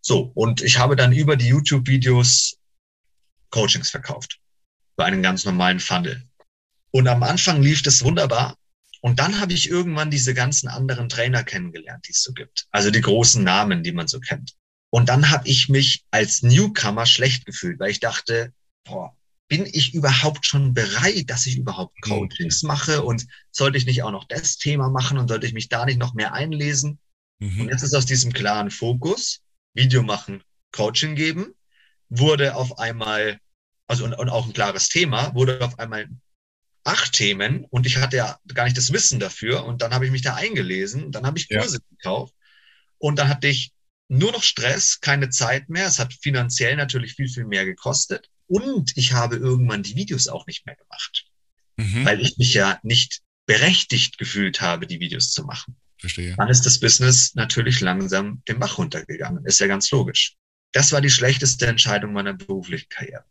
[0.00, 2.58] So, und ich habe dann über die YouTube-Videos
[3.50, 4.40] Coachings verkauft.
[4.96, 6.22] Bei einem ganz normalen Funnel.
[6.90, 8.56] Und am Anfang lief das wunderbar.
[9.00, 12.66] Und dann habe ich irgendwann diese ganzen anderen Trainer kennengelernt, die es so gibt.
[12.70, 14.54] Also die großen Namen, die man so kennt.
[14.90, 18.52] Und dann habe ich mich als Newcomer schlecht gefühlt, weil ich dachte,
[18.84, 19.16] boah,
[19.54, 22.10] bin ich überhaupt schon bereit, dass ich überhaupt mhm.
[22.10, 25.68] Coachings mache und sollte ich nicht auch noch das Thema machen und sollte ich mich
[25.68, 26.98] da nicht noch mehr einlesen?
[27.38, 27.60] Mhm.
[27.60, 31.54] Und jetzt ist aus diesem klaren Fokus, Video machen, Coaching geben,
[32.08, 33.38] wurde auf einmal,
[33.86, 36.08] also und, und auch ein klares Thema, wurde auf einmal
[36.82, 40.10] acht Themen und ich hatte ja gar nicht das Wissen dafür und dann habe ich
[40.10, 41.96] mich da eingelesen, dann habe ich Kurse ja.
[41.96, 42.34] gekauft
[42.98, 43.72] und dann hatte ich
[44.08, 45.86] nur noch Stress, keine Zeit mehr.
[45.86, 48.30] Es hat finanziell natürlich viel, viel mehr gekostet.
[48.46, 51.26] Und ich habe irgendwann die Videos auch nicht mehr gemacht,
[51.76, 52.04] mhm.
[52.04, 55.76] weil ich mich ja nicht berechtigt gefühlt habe, die Videos zu machen.
[55.98, 56.34] Verstehe.
[56.36, 59.44] Dann ist das Business natürlich langsam den Bach runtergegangen.
[59.46, 60.36] Ist ja ganz logisch.
[60.72, 63.24] Das war die schlechteste Entscheidung meiner beruflichen Karriere.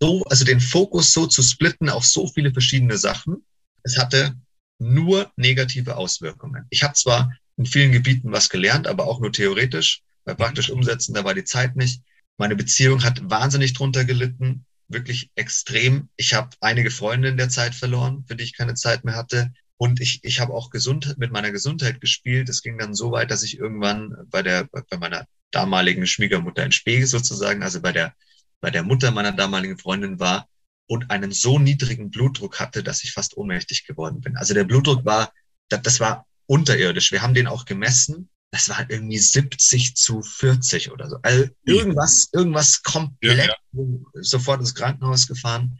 [0.00, 3.44] So, also den Fokus so zu splitten auf so viele verschiedene Sachen,
[3.82, 4.34] es hatte
[4.78, 6.66] nur negative Auswirkungen.
[6.70, 10.02] Ich habe zwar in vielen Gebieten was gelernt, aber auch nur theoretisch.
[10.24, 12.02] Bei praktisch umsetzen, da war die Zeit nicht.
[12.40, 16.08] Meine Beziehung hat wahnsinnig drunter gelitten, wirklich extrem.
[16.16, 19.52] Ich habe einige Freunde in der Zeit verloren, für die ich keine Zeit mehr hatte.
[19.76, 22.48] Und ich, ich habe auch gesund, mit meiner Gesundheit gespielt.
[22.48, 26.72] Es ging dann so weit, dass ich irgendwann bei der, bei meiner damaligen Schwiegermutter in
[26.72, 28.14] Spee sozusagen, also bei der,
[28.62, 30.48] bei der Mutter meiner damaligen Freundin war
[30.86, 34.38] und einen so niedrigen Blutdruck hatte, dass ich fast ohnmächtig geworden bin.
[34.38, 35.30] Also der Blutdruck war,
[35.68, 37.12] das, das war unterirdisch.
[37.12, 41.18] Wir haben den auch gemessen das war irgendwie 70 zu 40 oder so.
[41.22, 43.88] Also irgendwas, irgendwas komplett ja, ja.
[44.14, 45.78] sofort ins Krankenhaus gefahren.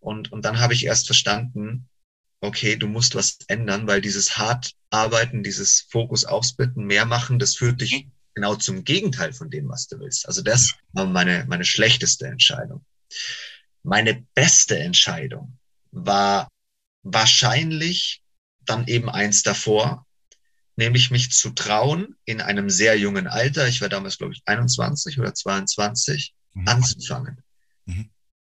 [0.00, 1.88] Und, und dann habe ich erst verstanden,
[2.40, 7.56] okay, du musst was ändern, weil dieses hart arbeiten, dieses Fokus aufsplitten, mehr machen, das
[7.56, 8.12] führt dich mhm.
[8.34, 10.26] genau zum Gegenteil von dem, was du willst.
[10.26, 12.84] Also das war meine, meine schlechteste Entscheidung.
[13.82, 15.58] Meine beste Entscheidung
[15.90, 16.48] war
[17.02, 18.22] wahrscheinlich
[18.60, 20.06] dann eben eins davor,
[20.76, 25.18] nämlich mich zu trauen, in einem sehr jungen Alter, ich war damals, glaube ich, 21
[25.18, 26.68] oder 22, mhm.
[26.68, 27.42] anzufangen.
[27.86, 28.10] Mhm.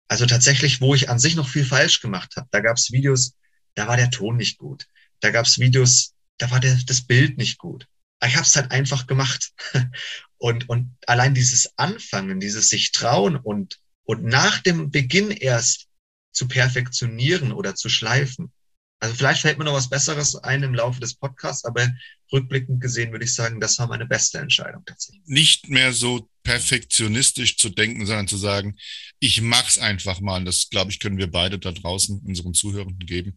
[0.07, 2.47] Also tatsächlich, wo ich an sich noch viel falsch gemacht habe.
[2.51, 3.35] Da gab es Videos,
[3.73, 4.85] da war der Ton nicht gut.
[5.21, 7.87] Da gab es Videos, da war der, das Bild nicht gut.
[8.19, 9.51] Aber ich habe es halt einfach gemacht.
[10.37, 15.87] Und, und allein dieses Anfangen, dieses sich trauen und, und nach dem Beginn erst
[16.33, 18.51] zu perfektionieren oder zu schleifen,
[18.99, 21.91] also vielleicht fällt mir noch was Besseres ein im Laufe des Podcasts, aber
[22.31, 25.21] rückblickend gesehen würde ich sagen, das war meine beste Entscheidung tatsächlich.
[25.25, 28.77] Nicht mehr so perfektionistisch zu denken, sondern zu sagen,
[29.19, 30.37] ich mach's einfach mal.
[30.37, 33.35] Und das, glaube ich, können wir beide da draußen unseren Zuhörenden geben.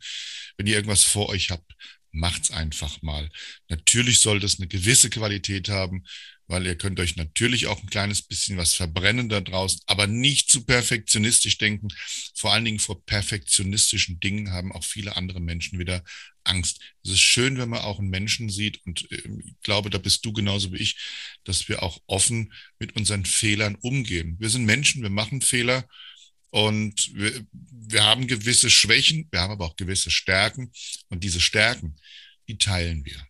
[0.56, 1.72] Wenn ihr irgendwas vor euch habt,
[2.12, 3.28] macht's einfach mal.
[3.68, 6.04] Natürlich sollte es eine gewisse Qualität haben.
[6.48, 10.50] Weil ihr könnt euch natürlich auch ein kleines bisschen was verbrennen da draußen, aber nicht
[10.50, 11.88] zu perfektionistisch denken.
[12.34, 16.04] Vor allen Dingen vor perfektionistischen Dingen haben auch viele andere Menschen wieder
[16.44, 16.80] Angst.
[17.04, 20.24] Es ist schön, wenn man auch einen Menschen sieht und ähm, ich glaube, da bist
[20.24, 20.96] du genauso wie ich,
[21.44, 24.36] dass wir auch offen mit unseren Fehlern umgehen.
[24.38, 25.86] Wir sind Menschen, wir machen Fehler
[26.50, 30.70] und wir, wir haben gewisse Schwächen, wir haben aber auch gewisse Stärken
[31.08, 31.96] und diese Stärken,
[32.48, 33.26] die teilen wir.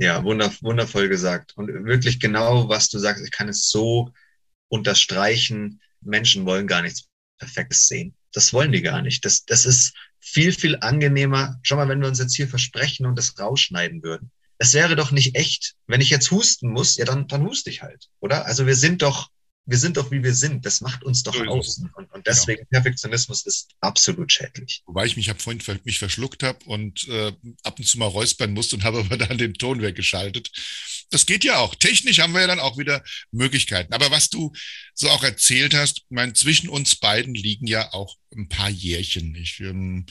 [0.00, 1.54] Ja, wundervoll gesagt.
[1.58, 4.10] Und wirklich genau, was du sagst, ich kann es so
[4.68, 5.82] unterstreichen.
[6.00, 7.04] Menschen wollen gar nichts
[7.38, 8.14] Perfektes sehen.
[8.32, 9.26] Das wollen die gar nicht.
[9.26, 11.58] Das, das ist viel, viel angenehmer.
[11.62, 14.30] Schau mal, wenn wir uns jetzt hier versprechen und das rausschneiden würden.
[14.56, 15.74] Es wäre doch nicht echt.
[15.86, 18.46] Wenn ich jetzt husten muss, ja, dann, dann huste ich halt, oder?
[18.46, 19.28] Also wir sind doch
[19.66, 20.64] wir sind doch, wie wir sind.
[20.66, 21.78] Das macht uns doch aus.
[21.78, 22.22] Und, und genau.
[22.26, 22.70] deswegen genau.
[22.70, 24.82] Perfektionismus ist absolut schädlich.
[24.86, 28.52] Wobei ich mich hab vorhin mich verschluckt habe und äh, ab und zu mal räuspern
[28.52, 30.50] musste und habe aber dann den Ton weggeschaltet.
[31.10, 31.74] Das geht ja auch.
[31.74, 33.92] Technisch haben wir ja dann auch wieder Möglichkeiten.
[33.92, 34.52] Aber was du
[34.94, 39.34] so auch erzählt hast, mein, zwischen uns beiden liegen ja auch ein paar Jährchen.
[39.34, 40.06] Ich, ähm,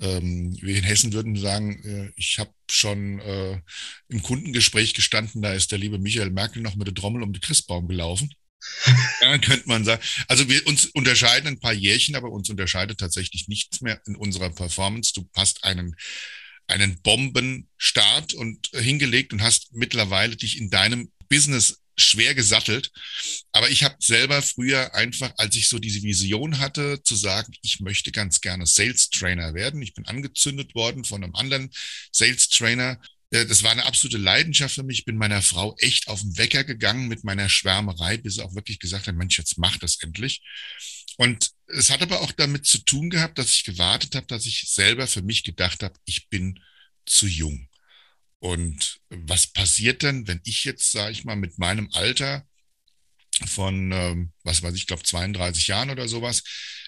[0.00, 3.60] ähm, wir in Hessen würden sagen, äh, ich habe schon äh,
[4.08, 7.40] im Kundengespräch gestanden, da ist der liebe Michael Merkel noch mit der Trommel um den
[7.40, 8.34] Christbaum gelaufen.
[9.20, 10.02] Ja, könnte man sagen.
[10.28, 14.50] Also wir uns unterscheiden ein paar Jährchen, aber uns unterscheidet tatsächlich nichts mehr in unserer
[14.50, 15.12] Performance.
[15.14, 15.96] Du hast einen,
[16.66, 22.90] einen Bombenstart und hingelegt und hast mittlerweile dich in deinem Business schwer gesattelt.
[23.52, 27.80] Aber ich habe selber früher einfach, als ich so diese Vision hatte, zu sagen, ich
[27.80, 29.80] möchte ganz gerne Sales Trainer werden.
[29.82, 31.70] Ich bin angezündet worden von einem anderen
[32.12, 33.00] Sales Trainer
[33.34, 35.00] das war eine absolute Leidenschaft für mich.
[35.00, 38.54] Ich bin meiner Frau echt auf den Wecker gegangen mit meiner Schwärmerei, bis sie auch
[38.54, 40.42] wirklich gesagt hat, Mensch, jetzt mach das endlich.
[41.16, 44.68] Und es hat aber auch damit zu tun gehabt, dass ich gewartet habe, dass ich
[44.68, 46.60] selber für mich gedacht habe, ich bin
[47.06, 47.68] zu jung.
[48.38, 52.46] Und was passiert denn, wenn ich jetzt, sage ich mal, mit meinem Alter
[53.46, 56.42] von, ähm, was weiß ich, glaube 32 Jahren oder sowas,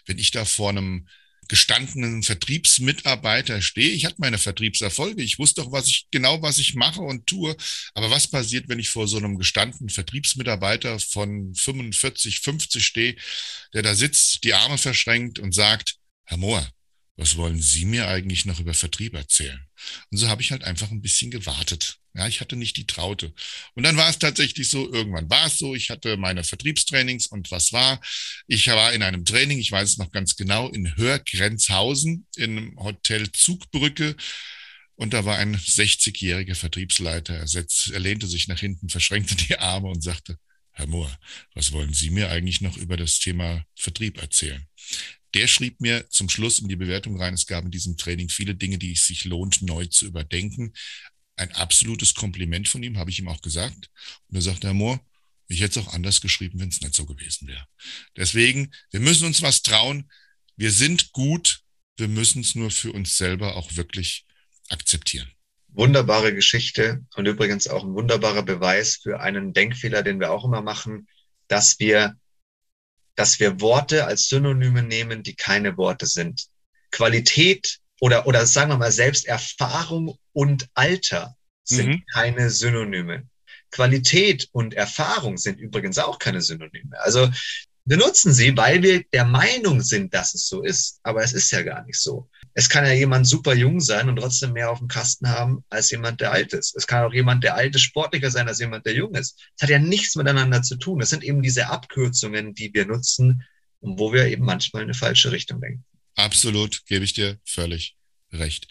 [0.07, 1.09] wenn ich da vor einem
[1.49, 3.91] gestandenen Vertriebsmitarbeiter stehe.
[3.91, 5.23] Ich hatte meine Vertriebserfolge.
[5.23, 7.57] Ich wusste doch, was ich genau, was ich mache und tue.
[7.95, 13.17] Aber was passiert, wenn ich vor so einem gestandenen Vertriebsmitarbeiter von 45, 50 stehe,
[13.75, 16.69] der da sitzt, die Arme verschränkt und sagt, Herr Mohr,
[17.17, 19.67] was wollen Sie mir eigentlich noch über Vertrieb erzählen?
[20.11, 21.99] Und so habe ich halt einfach ein bisschen gewartet.
[22.15, 23.33] Ja, ich hatte nicht die Traute.
[23.75, 27.51] Und dann war es tatsächlich so, irgendwann war es so, ich hatte meine Vertriebstrainings und
[27.51, 28.01] was war?
[28.47, 33.31] Ich war in einem Training, ich weiß es noch ganz genau, in Hörgrenzhausen, in Hotel
[33.33, 34.17] Zugbrücke.
[34.95, 37.35] Und da war ein 60-jähriger Vertriebsleiter.
[37.35, 40.39] Er, setz, er lehnte sich nach hinten, verschränkte die Arme und sagte,
[40.77, 41.11] Herr Mohr,
[41.55, 44.67] was wollen Sie mir eigentlich noch über das Thema Vertrieb erzählen?
[45.35, 48.55] Der schrieb mir zum Schluss in die Bewertung rein, es gab in diesem Training viele
[48.55, 50.73] Dinge, die es sich lohnt, neu zu überdenken
[51.37, 53.91] ein absolutes Kompliment von ihm, habe ich ihm auch gesagt.
[54.29, 55.01] Und er sagte, Herr Mohr,
[55.49, 57.67] ich hätte es auch anders geschrieben, wenn es nicht so gewesen wäre.
[58.17, 60.11] Deswegen, wir müssen uns was trauen.
[60.57, 61.61] Wir sind gut.
[61.99, 64.27] Wir müssen es nur für uns selber auch wirklich
[64.69, 65.31] akzeptieren.
[65.69, 70.63] Wunderbare Geschichte und übrigens auch ein wunderbarer Beweis für einen Denkfehler, den wir auch immer
[70.63, 71.07] machen,
[71.49, 72.17] dass wir,
[73.15, 76.47] dass wir Worte als Synonyme nehmen, die keine Worte sind.
[76.91, 82.05] Qualität oder, oder sagen wir mal selbst Erfahrung und Alter sind mhm.
[82.13, 83.29] keine Synonyme.
[83.71, 86.99] Qualität und Erfahrung sind übrigens auch keine Synonyme.
[87.01, 87.31] Also
[87.85, 90.99] wir nutzen sie, weil wir der Meinung sind, dass es so ist.
[91.03, 92.29] Aber es ist ja gar nicht so.
[92.59, 95.91] Es kann ja jemand super jung sein und trotzdem mehr auf dem Kasten haben als
[95.91, 96.75] jemand, der alt ist.
[96.75, 99.39] Es kann auch jemand, der alt ist, sportlicher sein als jemand, der jung ist.
[99.57, 100.99] Es hat ja nichts miteinander zu tun.
[100.99, 103.45] Das sind eben diese Abkürzungen, die wir nutzen
[103.81, 105.85] und wo wir eben manchmal in eine falsche Richtung denken.
[106.15, 107.95] Absolut, gebe ich dir völlig
[108.33, 108.69] recht.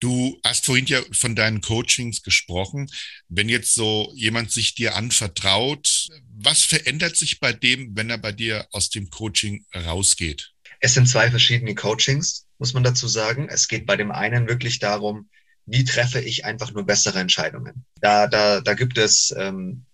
[0.00, 2.90] Du hast vorhin ja von deinen Coachings gesprochen.
[3.30, 8.32] Wenn jetzt so jemand sich dir anvertraut, was verändert sich bei dem, wenn er bei
[8.32, 10.52] dir aus dem Coaching rausgeht?
[10.80, 13.48] Es sind zwei verschiedene Coachings, muss man dazu sagen.
[13.48, 15.28] Es geht bei dem einen wirklich darum,
[15.66, 17.84] wie treffe ich einfach nur bessere Entscheidungen.
[18.00, 19.84] Da, da, da gibt es ähm,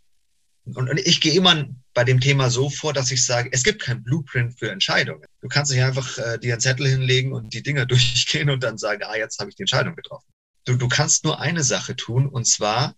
[0.64, 3.82] und, und ich gehe immer bei dem Thema so vor, dass ich sage, es gibt
[3.82, 5.24] kein Blueprint für Entscheidungen.
[5.42, 8.78] Du kannst nicht einfach äh, dir einen Zettel hinlegen und die Dinger durchgehen und dann
[8.78, 10.26] sagen, ah, jetzt habe ich die Entscheidung getroffen.
[10.64, 12.94] Du, du kannst nur eine Sache tun und zwar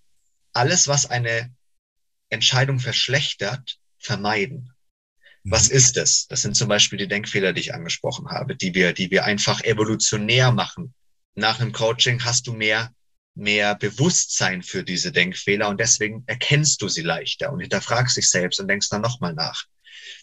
[0.52, 1.52] alles, was eine
[2.30, 4.72] Entscheidung verschlechtert, vermeiden.
[5.46, 5.50] Mhm.
[5.50, 6.26] Was ist es?
[6.28, 9.62] Das sind zum Beispiel die Denkfehler, die ich angesprochen habe, die wir, die wir einfach
[9.62, 10.94] evolutionär machen.
[11.34, 12.90] Nach einem Coaching hast du mehr
[13.36, 18.58] mehr Bewusstsein für diese Denkfehler und deswegen erkennst du sie leichter und hinterfragst dich selbst
[18.60, 19.64] und denkst dann nochmal nach.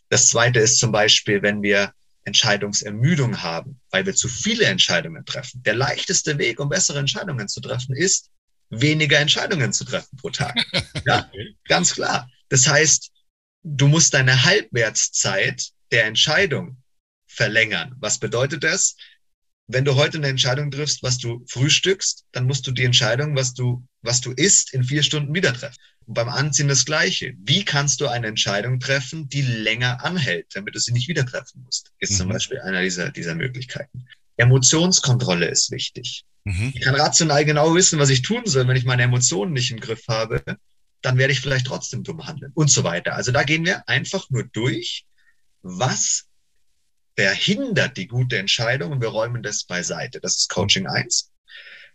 [0.10, 1.94] Das zweite ist zum Beispiel, wenn wir
[2.26, 5.62] Entscheidungsermüdung haben, weil wir zu viele Entscheidungen treffen.
[5.64, 8.30] Der leichteste Weg, um bessere Entscheidungen zu treffen, ist,
[8.70, 10.56] weniger Entscheidungen zu treffen pro Tag.
[11.06, 11.30] Ja,
[11.68, 12.30] ganz klar.
[12.50, 13.12] Das heißt,
[13.64, 16.78] du musst deine Halbwertszeit der Entscheidung
[17.28, 17.96] verlängern.
[18.00, 18.96] Was bedeutet das?
[19.68, 23.54] Wenn du heute eine Entscheidung triffst, was du frühstückst, dann musst du die Entscheidung, was
[23.54, 25.78] du, was du isst, in vier Stunden wieder treffen.
[26.06, 27.34] Und beim Anziehen das Gleiche.
[27.40, 31.64] Wie kannst du eine Entscheidung treffen, die länger anhält, damit du sie nicht wieder treffen
[31.64, 31.92] musst?
[32.00, 32.18] Ist mhm.
[32.18, 34.06] zum Beispiel einer dieser, dieser Möglichkeiten.
[34.36, 36.26] Emotionskontrolle ist wichtig.
[36.44, 36.74] Mhm.
[36.76, 39.80] Ich kann rational genau wissen, was ich tun soll, wenn ich meine Emotionen nicht im
[39.80, 40.44] Griff habe,
[41.04, 43.16] dann werde ich vielleicht trotzdem dumm handeln und so weiter.
[43.16, 45.06] Also da gehen wir einfach nur durch,
[45.62, 46.26] was
[47.16, 50.20] verhindert die gute Entscheidung und wir räumen das beiseite.
[50.20, 51.32] Das ist Coaching 1.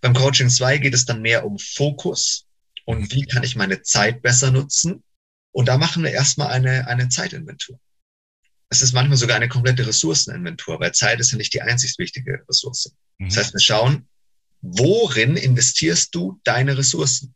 [0.01, 2.47] Beim Coaching 2 geht es dann mehr um Fokus
[2.85, 5.03] und wie kann ich meine Zeit besser nutzen.
[5.51, 7.81] Und da machen wir erstmal eine, eine Zeitinventur.
[8.69, 12.45] Es ist manchmal sogar eine komplette Ressourceninventur, weil Zeit ist ja nicht die einzig wichtige
[12.49, 12.95] Ressource.
[13.17, 13.29] Mhm.
[13.29, 14.07] Das heißt, wir schauen,
[14.61, 17.35] worin investierst du deine Ressourcen?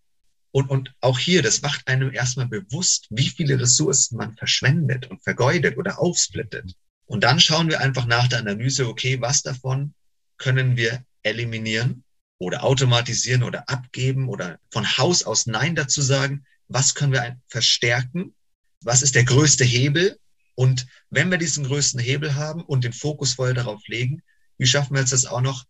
[0.53, 5.23] Und, und auch hier, das macht einem erstmal bewusst, wie viele Ressourcen man verschwendet und
[5.25, 6.75] vergeudet oder aufsplittet.
[7.07, 9.95] Und dann schauen wir einfach nach der Analyse, okay, was davon
[10.37, 12.05] können wir eliminieren
[12.39, 18.35] oder automatisieren oder abgeben oder von Haus aus Nein dazu sagen, was können wir verstärken,
[18.83, 20.19] was ist der größte Hebel
[20.55, 24.23] und wenn wir diesen größten Hebel haben und den Fokus voll darauf legen,
[24.59, 25.65] wie schaffen wir jetzt das auch noch,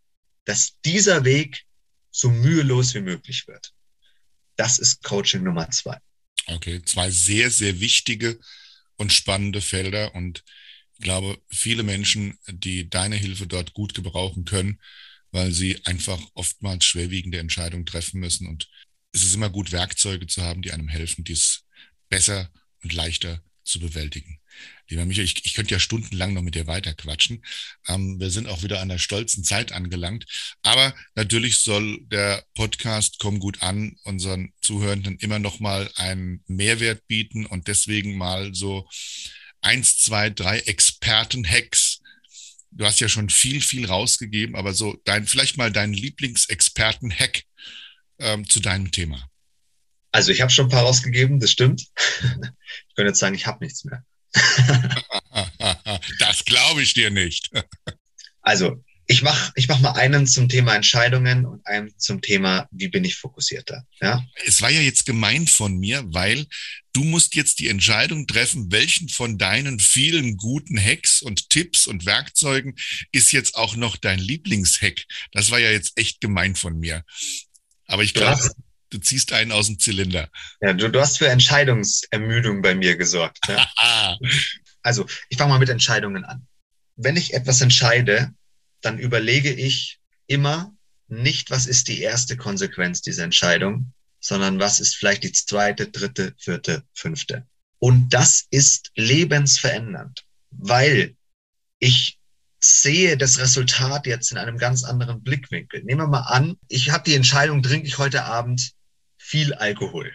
[0.45, 1.65] dass dieser Weg
[2.11, 3.73] so mühelos wie möglich wird.
[4.63, 5.99] Das ist Coaching Nummer zwei.
[6.47, 8.39] Okay, zwei sehr, sehr wichtige
[8.95, 10.45] und spannende Felder und
[10.95, 14.81] ich glaube, viele Menschen, die deine Hilfe dort gut gebrauchen können,
[15.33, 18.47] weil sie einfach oftmals schwerwiegende Entscheidungen treffen müssen.
[18.47, 18.71] Und
[19.11, 21.65] es ist immer gut, Werkzeuge zu haben, die einem helfen, dies
[22.09, 22.49] besser
[22.85, 24.39] und leichter zu bewältigen.
[24.89, 27.45] Lieber Michael, ich, ich könnte ja stundenlang noch mit dir weiterquatschen.
[27.89, 30.27] Ähm, wir sind auch wieder an der stolzen Zeit angelangt.
[30.63, 37.07] Aber natürlich soll der Podcast Komm gut an unseren Zuhörenden immer noch mal einen Mehrwert
[37.07, 38.89] bieten und deswegen mal so
[39.63, 42.01] eins, zwei, drei Experten-Hacks.
[42.71, 47.43] Du hast ja schon viel, viel rausgegeben, aber so dein, vielleicht mal deinen Lieblingsexperten-Hack
[48.19, 49.29] ähm, zu deinem Thema.
[50.11, 51.87] Also ich habe schon ein paar rausgegeben, das stimmt.
[52.89, 54.05] Ich könnte jetzt sagen, ich habe nichts mehr.
[56.19, 57.51] das glaube ich dir nicht.
[58.43, 62.89] also, ich mache ich mach mal einen zum Thema Entscheidungen und einen zum Thema, wie
[62.89, 63.85] bin ich fokussierter.
[64.01, 64.25] Ja?
[64.47, 66.47] Es war ja jetzt gemein von mir, weil
[66.93, 72.07] du musst jetzt die Entscheidung treffen, welchen von deinen vielen guten Hacks und Tipps und
[72.07, 72.77] Werkzeugen
[73.11, 75.05] ist jetzt auch noch dein Lieblingshack.
[75.33, 77.05] Das war ja jetzt echt gemein von mir.
[77.87, 78.41] Aber ich glaube,
[78.93, 80.29] du ziehst einen aus dem Zylinder.
[80.61, 83.49] Ja, du, du hast für Entscheidungsermüdung bei mir gesorgt.
[83.49, 83.67] Ja?
[84.83, 86.47] also, ich fange mal mit Entscheidungen an.
[86.97, 88.33] Wenn ich etwas entscheide,
[88.83, 90.75] dann überlege ich immer
[91.09, 96.35] nicht, was ist die erste Konsequenz dieser Entscheidung, sondern was ist vielleicht die zweite, dritte,
[96.39, 97.47] vierte, fünfte.
[97.79, 101.17] Und das ist lebensverändernd, weil
[101.79, 102.19] ich
[102.61, 105.83] sehe das Resultat jetzt in einem ganz anderen Blickwinkel.
[105.83, 108.73] Nehmen wir mal an, ich habe die Entscheidung, trinke ich heute Abend
[109.33, 110.15] viel Alkohol.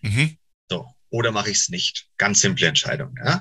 [0.00, 0.38] Mhm.
[0.70, 2.08] So, oder mache ich es nicht?
[2.16, 3.14] Ganz simple Entscheidung.
[3.22, 3.40] Ja?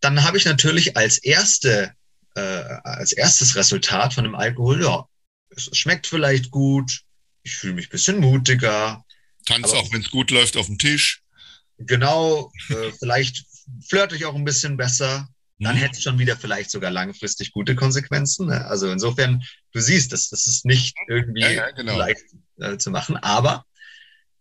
[0.00, 1.94] Dann habe ich natürlich als erste,
[2.34, 2.40] äh,
[2.84, 5.06] als erstes Resultat von dem Alkohol, ja,
[5.48, 7.00] es schmeckt vielleicht gut,
[7.44, 9.02] ich fühle mich ein bisschen mutiger.
[9.46, 11.22] Tanz auch, wenn es gut läuft, auf dem Tisch.
[11.78, 13.42] Genau, äh, vielleicht
[13.88, 15.28] flirte ich auch ein bisschen besser.
[15.60, 15.80] Dann mhm.
[15.80, 18.48] hätte es schon wieder vielleicht sogar langfristig gute Konsequenzen.
[18.48, 18.66] Ne?
[18.66, 19.42] Also insofern,
[19.72, 21.96] du siehst, das, das ist nicht irgendwie ja, ja, genau.
[21.96, 22.24] leicht
[22.58, 23.16] äh, zu machen.
[23.16, 23.64] Aber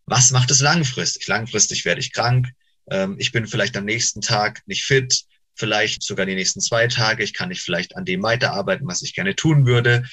[0.10, 1.28] was macht es langfristig?
[1.28, 2.48] Langfristig werde ich krank.
[2.90, 5.24] Ähm, ich bin vielleicht am nächsten Tag nicht fit,
[5.56, 7.24] vielleicht sogar die nächsten zwei Tage.
[7.24, 10.04] Ich kann nicht vielleicht an dem weiterarbeiten, was ich gerne tun würde.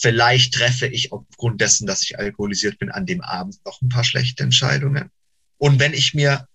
[0.00, 4.04] Vielleicht treffe ich aufgrund dessen, dass ich alkoholisiert bin, an dem Abend noch ein paar
[4.04, 5.10] schlechte Entscheidungen.
[5.56, 6.46] Und wenn ich mir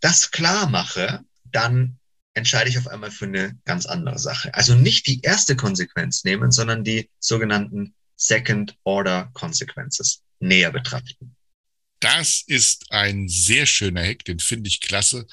[0.00, 1.98] das klar mache, dann
[2.34, 4.54] entscheide ich auf einmal für eine ganz andere Sache.
[4.54, 11.36] Also nicht die erste Konsequenz nehmen, sondern die sogenannten Second Order Consequences näher betrachten.
[12.02, 15.24] Das ist ein sehr schöner Hack, den finde ich klasse.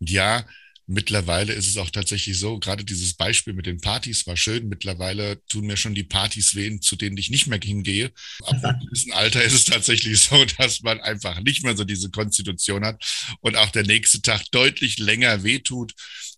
[0.00, 0.44] Und ja,
[0.86, 4.68] mittlerweile ist es auch tatsächlich so, gerade dieses Beispiel mit den Partys war schön.
[4.68, 8.12] Mittlerweile tun mir schon die Partys wehen, zu denen ich nicht mehr hingehe.
[8.42, 12.10] Ab einem gewissen Alter ist es tatsächlich so, dass man einfach nicht mehr so diese
[12.10, 13.02] Konstitution hat
[13.40, 15.94] und auch der nächste Tag deutlich länger wehtut.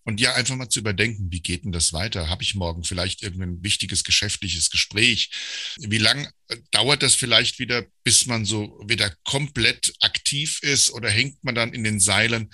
[0.06, 2.28] Und ja, einfach mal zu überdenken, wie geht denn das weiter?
[2.28, 5.30] Habe ich morgen vielleicht irgendein wichtiges geschäftliches Gespräch?
[5.78, 11.08] Wie lang äh, dauert das vielleicht wieder, bis man so wieder komplett aktiv ist oder
[11.08, 12.50] hängt man dann in den Seilen?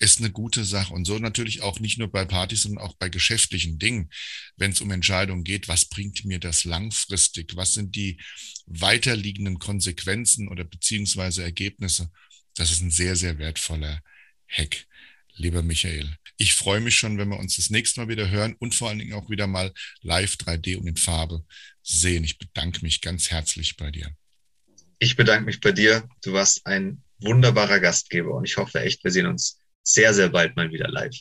[0.00, 0.92] Ist eine gute Sache.
[0.92, 4.10] Und so natürlich auch nicht nur bei Partys, sondern auch bei geschäftlichen Dingen,
[4.56, 7.56] wenn es um Entscheidungen geht, was bringt mir das langfristig?
[7.56, 8.20] Was sind die
[8.66, 12.10] weiterliegenden Konsequenzen oder beziehungsweise Ergebnisse?
[12.54, 14.00] Das ist ein sehr, sehr wertvoller
[14.48, 14.86] Hack,
[15.34, 16.16] lieber Michael.
[16.36, 18.98] Ich freue mich schon, wenn wir uns das nächste Mal wieder hören und vor allen
[18.98, 19.72] Dingen auch wieder mal
[20.02, 21.44] live 3D und in Farbe
[21.82, 22.24] sehen.
[22.24, 24.10] Ich bedanke mich ganz herzlich bei dir.
[24.98, 26.08] Ich bedanke mich bei dir.
[26.22, 30.56] Du warst ein wunderbarer Gastgeber und ich hoffe echt, wir sehen uns sehr, sehr bald
[30.56, 31.16] mal wieder live.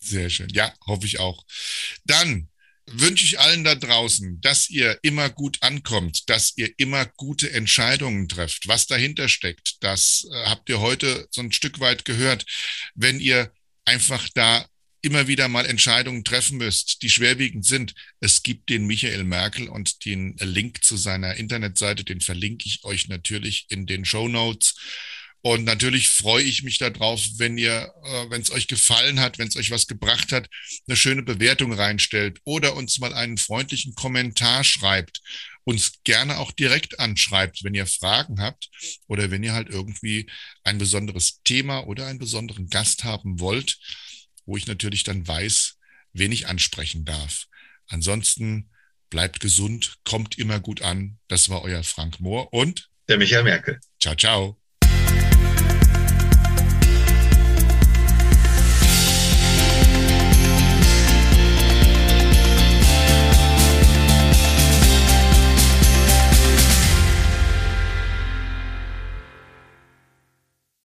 [0.00, 0.48] Sehr schön.
[0.50, 1.44] Ja, hoffe ich auch.
[2.04, 2.48] Dann
[2.90, 8.28] wünsche ich allen da draußen, dass ihr immer gut ankommt, dass ihr immer gute Entscheidungen
[8.28, 8.66] trefft.
[8.66, 12.46] Was dahinter steckt, das äh, habt ihr heute so ein Stück weit gehört.
[12.94, 13.52] Wenn ihr
[13.84, 14.66] einfach da
[15.00, 17.94] immer wieder mal Entscheidungen treffen müsst, die schwerwiegend sind.
[18.20, 23.08] Es gibt den Michael Merkel und den Link zu seiner Internetseite, den verlinke ich euch
[23.08, 24.74] natürlich in den Show Notes.
[25.42, 29.48] Und natürlich freue ich mich darauf, wenn ihr, äh, wenn es euch gefallen hat, wenn
[29.48, 30.48] es euch was gebracht hat,
[30.86, 35.20] eine schöne Bewertung reinstellt oder uns mal einen freundlichen Kommentar schreibt,
[35.64, 38.70] uns gerne auch direkt anschreibt, wenn ihr Fragen habt
[39.06, 40.28] oder wenn ihr halt irgendwie
[40.64, 43.78] ein besonderes Thema oder einen besonderen Gast haben wollt,
[44.44, 45.76] wo ich natürlich dann weiß,
[46.14, 47.44] wen ich ansprechen darf.
[47.86, 48.70] Ansonsten
[49.10, 51.18] bleibt gesund, kommt immer gut an.
[51.28, 53.80] Das war euer Frank Mohr und der Michael Merkel.
[54.00, 54.67] Ciao, ciao.